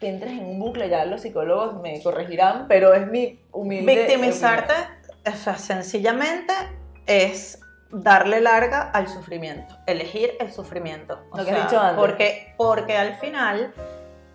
[0.00, 3.94] que entres en un bucle, ya los psicólogos me corregirán, pero es mi humilde...
[3.96, 4.72] Victimizarte,
[5.26, 6.52] o sea, sencillamente
[7.06, 11.18] es darle larga al sufrimiento, elegir el sufrimiento.
[11.30, 11.96] O Lo que has sea, dicho antes.
[11.98, 13.72] Porque, porque al final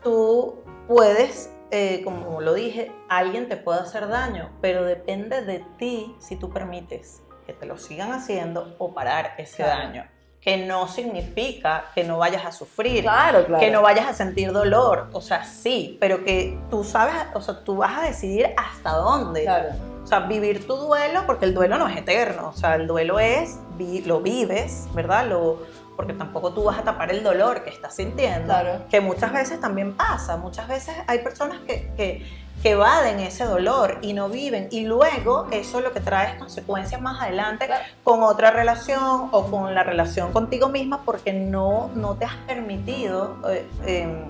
[0.04, 6.16] tú puedes, eh, como lo dije, alguien te puede hacer daño, pero depende de ti
[6.20, 9.82] si tú permites que te lo sigan haciendo o parar ese Claro.
[9.82, 10.13] daño.
[10.44, 13.60] Que no significa que no vayas a sufrir, Claro, claro.
[13.64, 17.64] que no vayas a sentir dolor, o sea, sí, pero que tú sabes, o sea,
[17.64, 19.44] tú vas a decidir hasta dónde.
[19.44, 19.70] Claro.
[20.04, 23.20] O sea, vivir tu duelo, porque el duelo no es eterno, o sea, el duelo
[23.20, 25.28] es, vi- lo vives, ¿verdad?
[25.28, 25.60] Lo,
[25.96, 28.84] porque tampoco tú vas a tapar el dolor que estás sintiendo, Claro.
[28.90, 32.26] que muchas veces también pasa, muchas veces hay personas que, que,
[32.64, 37.02] que evaden ese dolor y no viven, y luego eso lo que trae es consecuencias
[37.02, 37.84] más adelante Claro.
[38.06, 43.36] con otra relación o con la relación contigo misma porque no, no te has permitido
[43.50, 44.24] eh, em,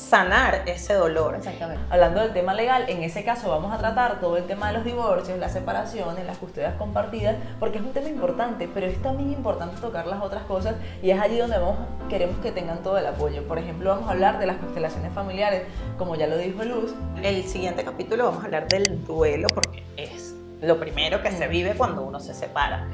[0.00, 1.34] sanar ese dolor.
[1.36, 1.82] Exactamente.
[1.90, 4.84] Hablando del tema legal, en ese caso vamos a tratar todo el tema de los
[4.84, 9.80] divorcios, las separaciones, las custodias compartidas, porque es un tema importante, pero es también importante
[9.80, 11.76] tocar las otras cosas y es allí donde vamos,
[12.08, 13.46] queremos que tengan todo el apoyo.
[13.46, 15.64] Por ejemplo, vamos a hablar de las constelaciones familiares,
[15.98, 16.94] como ya lo dijo Luz.
[17.22, 21.74] El siguiente capítulo vamos a hablar del duelo porque es lo primero que se vive
[21.74, 22.88] cuando uno se separa.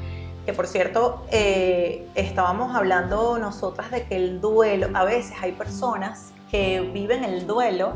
[0.44, 6.32] Que por cierto, eh, estábamos hablando nosotras de que el duelo, a veces hay personas
[6.50, 7.92] que viven el duelo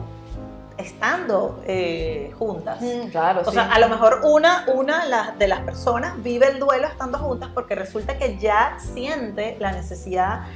[0.77, 2.79] estando eh, juntas.
[3.11, 6.87] Claro, O sea, a lo mejor una, una la- de las personas vive el duelo
[6.87, 10.47] estando juntas porque resulta que ya siente la necesidad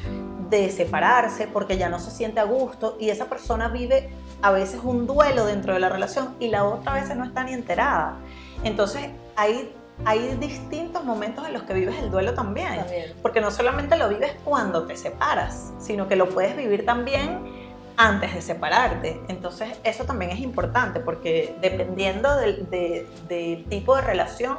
[0.49, 4.81] de separarse porque ya no se siente a gusto y esa persona vive a veces
[4.83, 8.17] un duelo dentro de la relación y la otra a veces no está ni enterada.
[8.63, 9.75] Entonces hay,
[10.07, 12.77] hay distintos momentos en los que vives el duelo también.
[12.77, 13.13] también.
[13.21, 17.63] Porque no solamente lo vives cuando te separas, sino que lo puedes vivir también
[17.97, 19.21] antes de separarte.
[19.29, 24.59] Entonces eso también es importante porque dependiendo del, de- del tipo de relación,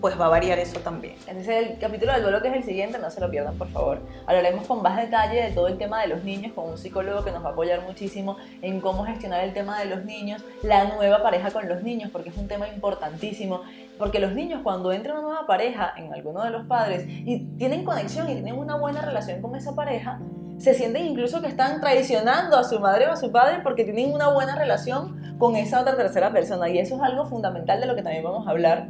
[0.00, 1.16] pues va a variar eso también.
[1.26, 3.68] Ese es el capítulo del duelo que es el siguiente, no se lo pierdan por
[3.68, 4.00] favor.
[4.26, 7.30] Hablaremos con más detalle de todo el tema de los niños, con un psicólogo que
[7.30, 11.22] nos va a apoyar muchísimo en cómo gestionar el tema de los niños, la nueva
[11.22, 13.60] pareja con los niños, porque es un tema importantísimo.
[13.98, 17.84] Porque los niños cuando entra una nueva pareja en alguno de los padres y tienen
[17.84, 20.20] conexión y tienen una buena relación con esa pareja,
[20.58, 24.12] se sienten incluso que están traicionando a su madre o a su padre porque tienen
[24.12, 26.68] una buena relación con esa otra tercera persona.
[26.68, 28.88] Y eso es algo fundamental de lo que también vamos a hablar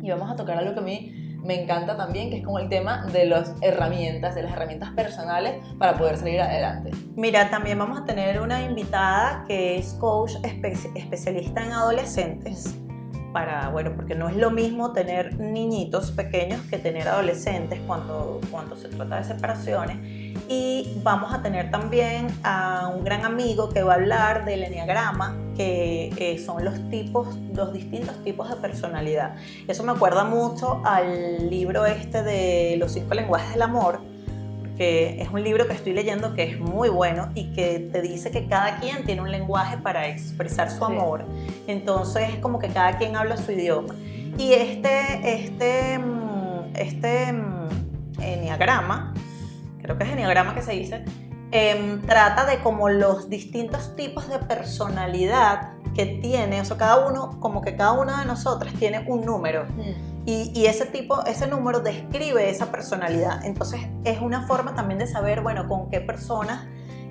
[0.00, 2.68] y vamos a tocar algo que a mí me encanta también, que es como el
[2.70, 6.90] tema de las herramientas, de las herramientas personales para poder salir adelante.
[7.16, 12.74] Mira, también vamos a tener una invitada que es coach espe- especialista en adolescentes.
[13.34, 18.76] Para, bueno, porque no es lo mismo tener niñitos pequeños que tener adolescentes cuando, cuando
[18.76, 19.96] se trata de separaciones.
[20.48, 25.36] Y vamos a tener también a un gran amigo que va a hablar del enneagrama,
[25.56, 29.36] que eh, son los tipos, los distintos tipos de personalidad.
[29.68, 34.00] Eso me acuerda mucho al libro este de los cinco lenguajes del amor,
[34.76, 38.30] que es un libro que estoy leyendo que es muy bueno y que te dice
[38.30, 41.24] que cada quien tiene un lenguaje para expresar su amor.
[41.66, 43.94] Entonces es como que cada quien habla su idioma.
[44.36, 49.14] Y este, este, mm, este mm, enneagrama,
[49.84, 51.04] creo que es enneagrama que se dice,
[51.50, 57.38] em, trata de como los distintos tipos de personalidad que tiene, o sea, cada uno,
[57.38, 59.66] como que cada una de nosotras tiene un número.
[60.24, 63.44] Y, y ese tipo, ese número describe esa personalidad.
[63.44, 66.66] Entonces es una forma también de saber, bueno, con qué personas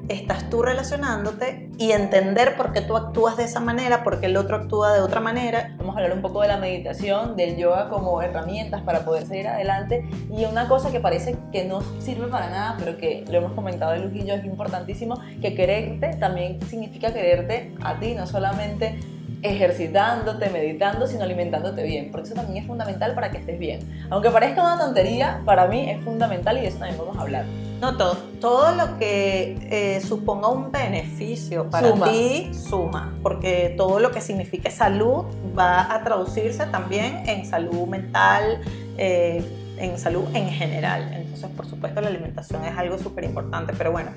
[0.09, 4.37] estás tú relacionándote y entender por qué tú actúas de esa manera, por qué el
[4.37, 5.75] otro actúa de otra manera.
[5.77, 9.47] Vamos a hablar un poco de la meditación, del yoga como herramientas para poder seguir
[9.47, 13.53] adelante y una cosa que parece que no sirve para nada, pero que lo hemos
[13.53, 18.99] comentado Luz y yo, es importantísimo, que quererte también significa quererte a ti, no solamente
[19.41, 24.07] ejercitándote, meditando, sino alimentándote bien, porque eso también es fundamental para que estés bien.
[24.09, 27.45] Aunque parezca una tontería, para mí es fundamental y de eso también vamos a hablar.
[27.83, 34.09] No, todo, todo lo que eh, suponga un beneficio para ti suma, porque todo lo
[34.11, 35.25] que signifique salud
[35.59, 38.61] va a traducirse también en salud mental,
[38.97, 39.43] eh,
[39.77, 41.11] en salud en general.
[41.13, 44.11] Entonces, por supuesto, la alimentación es algo súper importante, pero bueno,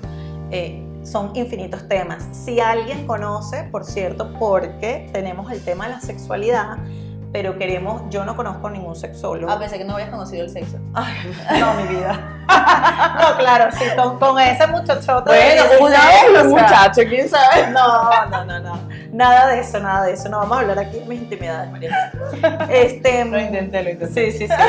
[0.49, 2.25] eh, son infinitos temas.
[2.31, 6.77] Si alguien conoce, por cierto, porque tenemos el tema de la sexualidad,
[7.31, 9.51] pero queremos, yo no conozco ningún sexólogo.
[9.51, 10.77] Ah, pensé que no habías conocido el sexo.
[11.59, 12.37] no, mi vida.
[12.47, 13.83] no, claro, sí,
[14.19, 15.29] con, ese muchachote.
[15.29, 17.71] Bueno, una vez, muchacho, quién sabe.
[17.71, 18.79] No, no, no, no.
[19.11, 20.29] Nada de eso, nada de eso.
[20.29, 22.11] No vamos a hablar aquí de mis intimidades, María.
[22.69, 24.31] Este, lo intenté, lo intenté.
[24.31, 24.63] Sí, sí, sí.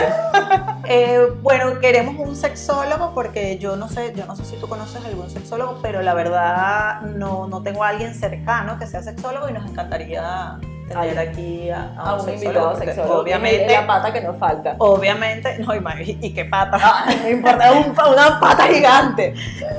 [0.86, 5.04] Eh, bueno, queremos un sexólogo porque yo no sé, yo no sé si tú conoces
[5.04, 9.52] algún sexólogo, pero la verdad no, no tengo a alguien cercano que sea sexólogo y
[9.52, 13.20] nos encantaría tener aquí a, un, invitado sexólogo.
[13.20, 13.72] Obviamente.
[13.72, 14.76] La pata que nos falta.
[14.78, 15.58] Obviamente.
[15.58, 16.78] No, y, y qué pata.
[16.80, 17.72] Ah, no importa,
[18.10, 19.34] una pata gigante.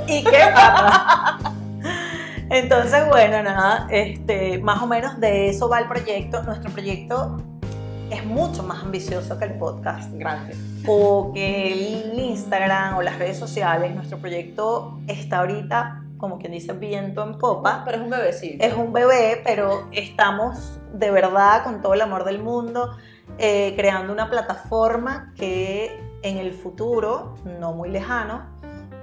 [0.07, 1.37] ¿Y qué pata?
[2.49, 6.41] Entonces, bueno, nada, este, más o menos de eso va el proyecto.
[6.43, 7.37] Nuestro proyecto
[8.09, 10.11] es mucho más ambicioso que el podcast.
[10.13, 10.55] Grande.
[10.87, 11.73] O que
[12.11, 13.93] el Instagram o las redes sociales.
[13.93, 17.81] Nuestro proyecto está ahorita como quien dice, viento en popa.
[17.83, 18.63] Pero es un bebecito.
[18.63, 22.95] Es un bebé, pero estamos de verdad con todo el amor del mundo
[23.37, 28.45] eh, creando una plataforma que en el futuro, no muy lejano,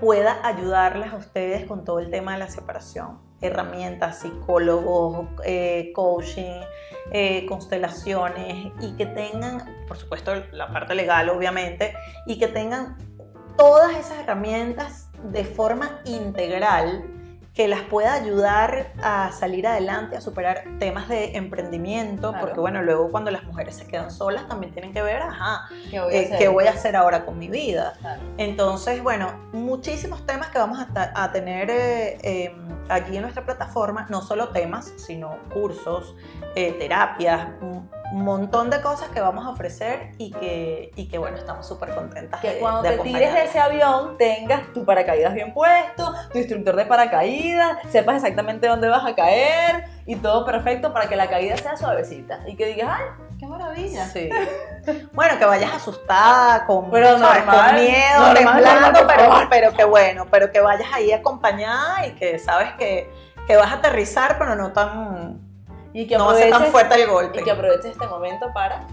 [0.01, 3.19] pueda ayudarles a ustedes con todo el tema de la separación.
[3.41, 6.61] Herramientas, psicólogos, eh, coaching,
[7.13, 11.95] eh, constelaciones y que tengan, por supuesto, la parte legal obviamente,
[12.27, 12.99] y que tengan
[13.57, 17.05] todas esas herramientas de forma integral
[17.57, 23.11] que las pueda ayudar a salir adelante, a superar temas de emprendimiento, porque bueno, luego
[23.11, 26.69] cuando las mujeres se quedan solas también tienen que ver, ajá, ¿qué voy a, eh,
[26.69, 26.97] hacer?
[26.97, 27.95] ahora con mi vida?
[28.37, 34.21] Entonces, bueno, muchísimos temas que vamos a, tener eh, em, aquí en nuestra plataforma, no
[34.21, 36.15] solo temas, sino cursos,
[36.57, 37.49] eh, terapias,
[38.23, 42.41] montón de cosas que vamos a ofrecer y que, y que bueno, estamos súper contentas.
[42.41, 46.87] Que cuando te tires de ese avión tengas tu paracaídas bien puesto, tu instructor de
[46.87, 51.77] paracaídas, sepas exactamente dónde vas a caer y todo perfecto para que la caída sea
[51.77, 54.07] suavecita y que digas, ¡ay, qué maravilla!
[54.07, 54.31] Sí.
[55.13, 60.61] bueno, que vayas asustada, con, pero con miedo, temblando, pero, pero que bueno, pero que
[60.61, 63.11] vayas ahí acompañada y que sabes que,
[63.47, 65.46] que vas a aterrizar, pero no tan
[65.97, 67.41] y que no va a ser tan fuerte el golpe.
[67.41, 68.87] Y que aproveches este momento para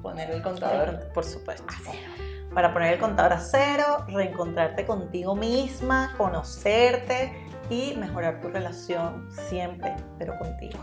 [0.00, 2.10] poner el contador, por supuesto, a cero.
[2.54, 9.94] Para poner el contador a cero, reencontrarte contigo misma, conocerte y mejorar tu relación siempre,
[10.18, 10.78] pero contigo.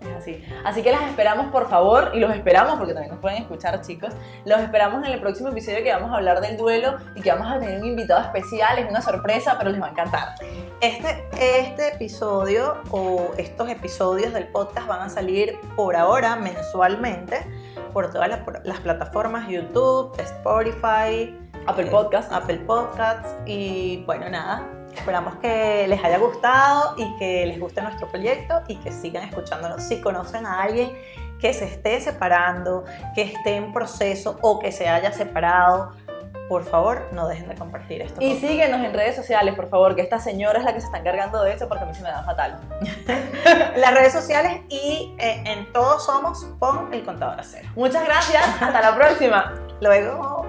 [0.00, 0.44] Es así.
[0.64, 4.14] Así que las esperamos, por favor, y los esperamos porque también nos pueden escuchar, chicos.
[4.44, 7.50] Los esperamos en el próximo episodio que vamos a hablar del duelo y que vamos
[7.50, 8.78] a tener un invitado especial.
[8.78, 10.34] Es una sorpresa, pero les va a encantar.
[10.80, 17.44] Este, este episodio o estos episodios del podcast van a salir por ahora mensualmente
[17.92, 21.36] por todas las, las plataformas YouTube, Spotify,
[21.66, 22.32] Apple Podcasts.
[22.32, 28.08] Apple Podcasts y bueno, nada, Esperamos que les haya gustado y que les guste nuestro
[28.08, 29.82] proyecto y que sigan escuchándonos.
[29.82, 30.90] Si conocen a alguien
[31.40, 32.84] que se esté separando,
[33.14, 35.92] que esté en proceso o que se haya separado,
[36.48, 38.20] por favor, no dejen de compartir esto.
[38.20, 40.98] Y síguenos en redes sociales, por favor, que esta señora es la que se está
[40.98, 42.58] encargando de eso porque a mí se me da fatal.
[43.76, 47.68] Las redes sociales y eh, en todos somos Pon el contador a cero.
[47.76, 49.54] Muchas gracias, hasta la próxima.
[49.80, 50.46] Luego.